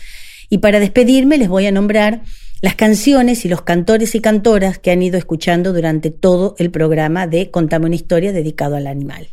Y 0.48 0.58
para 0.58 0.80
despedirme 0.80 1.38
les 1.38 1.48
voy 1.48 1.66
a 1.66 1.72
nombrar 1.72 2.22
las 2.62 2.74
canciones 2.74 3.44
y 3.44 3.48
los 3.48 3.62
cantores 3.62 4.14
y 4.14 4.20
cantoras 4.20 4.78
que 4.78 4.90
han 4.90 5.02
ido 5.02 5.18
escuchando 5.18 5.72
durante 5.72 6.10
todo 6.10 6.54
el 6.58 6.70
programa 6.70 7.26
de 7.26 7.50
Contame 7.50 7.86
una 7.86 7.94
historia 7.94 8.32
dedicado 8.32 8.76
al 8.76 8.86
animal. 8.86 9.28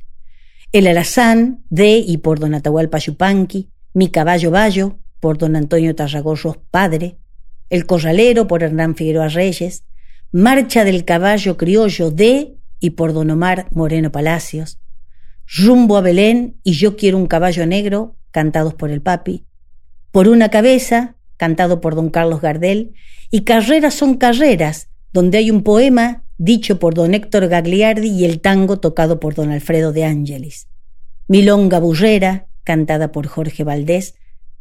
El 0.71 0.87
Alazán 0.87 1.63
de 1.69 1.97
y 1.97 2.17
por 2.17 2.39
Don 2.39 2.55
Atahualpa 2.55 2.97
Yupanqui, 2.97 3.69
Mi 3.93 4.09
caballo 4.09 4.49
Bayo 4.49 4.97
por 5.23 5.37
Don 5.37 5.55
Antonio 5.55 5.95
Tarragorros 5.95 6.57
Padre, 6.69 7.15
El 7.69 7.85
Corralero 7.85 8.45
por 8.45 8.61
Hernán 8.61 8.93
Figueroa 8.93 9.29
Reyes, 9.29 9.85
Marcha 10.33 10.83
del 10.83 11.05
Caballo 11.05 11.55
Criollo 11.55 12.11
de 12.11 12.57
y 12.81 12.89
por 12.89 13.13
Don 13.13 13.31
Omar 13.31 13.67
Moreno 13.71 14.11
Palacios, 14.11 14.81
Rumbo 15.47 15.95
a 15.95 16.01
Belén 16.01 16.57
y 16.61 16.73
Yo 16.73 16.97
quiero 16.97 17.17
un 17.17 17.27
caballo 17.27 17.65
negro, 17.65 18.17
cantados 18.31 18.73
por 18.73 18.91
el 18.91 19.01
Papi, 19.01 19.45
Por 20.11 20.27
una 20.27 20.49
cabeza, 20.49 21.15
cantado 21.37 21.79
por 21.79 21.95
Don 21.95 22.09
Carlos 22.09 22.41
Gardel, 22.41 22.91
y 23.31 23.43
Carreras 23.43 23.93
son 23.93 24.17
carreras, 24.17 24.89
donde 25.13 25.37
hay 25.37 25.51
un 25.51 25.63
poema 25.63 26.25
dicho 26.37 26.79
por 26.79 26.95
Don 26.95 27.13
Héctor 27.13 27.47
Gagliardi 27.47 28.09
y 28.09 28.25
el 28.25 28.41
tango 28.41 28.81
tocado 28.81 29.21
por 29.21 29.35
Don 29.35 29.51
Alfredo 29.51 29.93
de 29.93 30.03
Ángelis. 30.03 30.67
Milonga 31.29 31.79
Burrera, 31.79 32.47
cantada 32.65 33.13
por 33.13 33.27
Jorge 33.27 33.63
Valdés, 33.63 34.15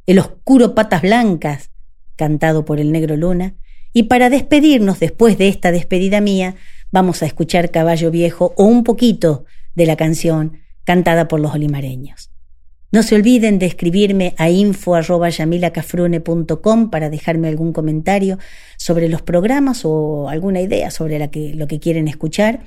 El 0.07 0.19
Oscuro 0.19 0.75
Patas 0.75 1.03
Blancas, 1.03 1.71
cantado 2.17 2.65
por 2.65 2.81
el 2.81 2.91
Negro 2.93 3.17
Luna, 3.17 3.55
y 3.93 4.05
para 4.05 4.31
despedirnos 4.31 5.01
después 5.01 5.37
de 5.39 5.49
esta 5.49 5.71
despedida 5.71 6.21
mía, 6.21 6.55
vamos 6.91 7.23
a 7.23 7.27
escuchar 7.27 7.71
Caballo 7.71 8.11
Viejo 8.11 8.55
o 8.57 8.65
un 8.65 8.85
poquito 8.85 9.45
de 9.75 9.87
la 9.87 9.97
canción 9.97 10.59
cantada 10.85 11.27
por 11.29 11.41
los 11.41 11.55
olimareños. 11.55 12.31
No 12.91 13.03
se 13.03 13.15
olviden 13.15 13.59
de 13.59 13.65
escribirme 13.67 14.35
a 14.37 14.51
info.yamilacafrune.com 14.51 16.91
para 16.91 17.09
dejarme 17.09 17.49
algún 17.49 17.73
comentario 17.73 18.39
sobre 18.77 19.09
los 19.09 19.23
programas 19.23 19.81
o 19.85 20.29
alguna 20.29 20.61
idea 20.61 20.91
sobre 20.91 21.19
lo 21.55 21.67
que 21.67 21.81
quieren 21.81 22.07
escuchar. 22.07 22.65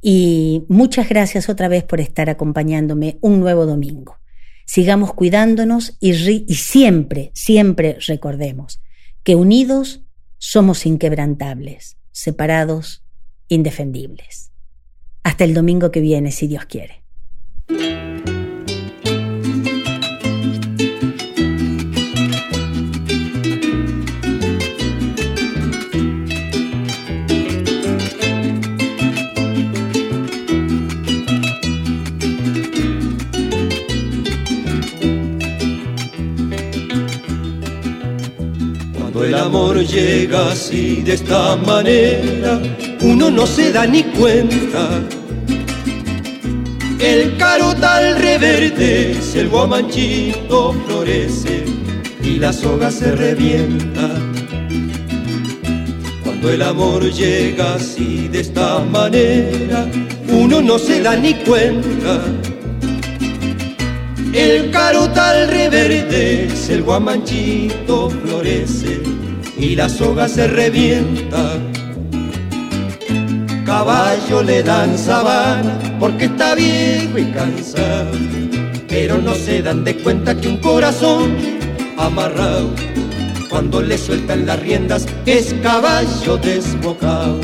Y 0.00 0.62
muchas 0.68 1.08
gracias 1.08 1.48
otra 1.48 1.66
vez 1.66 1.82
por 1.82 2.00
estar 2.00 2.30
acompañándome 2.30 3.18
un 3.20 3.40
nuevo 3.40 3.66
domingo. 3.66 4.18
Sigamos 4.64 5.12
cuidándonos 5.12 5.96
y, 6.00 6.14
siempre, 6.54 7.30
siempre 7.34 7.98
recordemos 8.06 8.80
que 9.22 9.34
unidos 9.34 10.02
somos 10.38 10.86
inquebrantables, 10.86 11.96
separados, 12.12 13.02
indefendibles. 13.48 14.50
Hasta 15.22 15.44
el 15.44 15.54
domingo 15.54 15.90
que 15.90 16.00
viene, 16.00 16.32
si 16.32 16.46
Dios 16.46 16.64
quiere. 16.66 17.02
El 39.34 39.40
amor 39.40 39.84
llega 39.84 40.52
así 40.52 41.02
de 41.02 41.14
esta 41.14 41.56
manera, 41.56 42.62
uno 43.00 43.30
no 43.30 43.46
se 43.46 43.72
da 43.72 43.84
ni 43.84 44.04
cuenta. 44.04 45.02
El 47.00 47.36
carotal 47.36 48.16
reverdece, 48.16 49.40
el 49.40 49.48
guamanchito 49.48 50.72
florece 50.86 51.64
y 52.22 52.36
la 52.38 52.52
soga 52.52 52.92
se 52.92 53.10
revienta. 53.16 54.08
Cuando 56.22 56.50
el 56.50 56.62
amor 56.62 57.02
llega 57.10 57.74
así 57.74 58.28
de 58.28 58.40
esta 58.40 58.78
manera, 58.80 59.88
uno 60.28 60.62
no 60.62 60.78
se 60.78 61.02
da 61.02 61.16
ni 61.16 61.34
cuenta. 61.34 62.22
El 64.32 64.70
carotal 64.70 65.48
reverdece, 65.48 66.74
el 66.74 66.82
guamanchito 66.82 68.10
florece 68.10 69.13
y 69.58 69.76
la 69.76 69.88
soga 69.88 70.28
se 70.28 70.46
revienta. 70.46 71.58
Caballo 73.64 74.42
le 74.42 74.62
dan 74.62 74.98
sabana 74.98 75.78
porque 75.98 76.26
está 76.26 76.54
viejo 76.54 77.18
y 77.18 77.24
cansado, 77.32 78.12
pero 78.88 79.18
no 79.18 79.34
se 79.34 79.62
dan 79.62 79.84
de 79.84 79.96
cuenta 79.96 80.38
que 80.38 80.48
un 80.48 80.58
corazón 80.58 81.34
amarrado, 81.96 82.70
cuando 83.48 83.80
le 83.80 83.96
sueltan 83.96 84.46
las 84.46 84.60
riendas, 84.60 85.06
es 85.26 85.54
caballo 85.62 86.36
desbocado. 86.36 87.40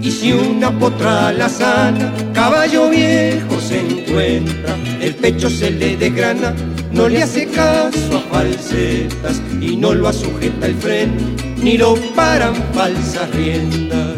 Y 0.00 0.10
si 0.10 0.32
una 0.32 0.70
potra 0.78 1.32
la 1.32 1.48
sana, 1.48 2.12
caballo 2.32 2.88
viejo 2.88 3.60
se 3.60 3.80
encuentra, 3.80 4.74
el 5.00 5.14
pecho 5.14 5.50
se 5.50 5.70
le 5.70 5.96
desgrana, 5.96 6.54
no 6.92 7.08
le 7.08 7.22
hace 7.22 7.46
caso 7.46 8.16
a 8.16 8.20
falsetas 8.32 9.40
y 9.60 9.76
no 9.76 9.94
lo 9.94 10.08
asujeta 10.08 10.66
el 10.66 10.74
freno, 10.74 11.14
ni 11.62 11.76
lo 11.76 11.94
paran 12.14 12.54
falsas 12.72 13.30
riendas. 13.34 14.17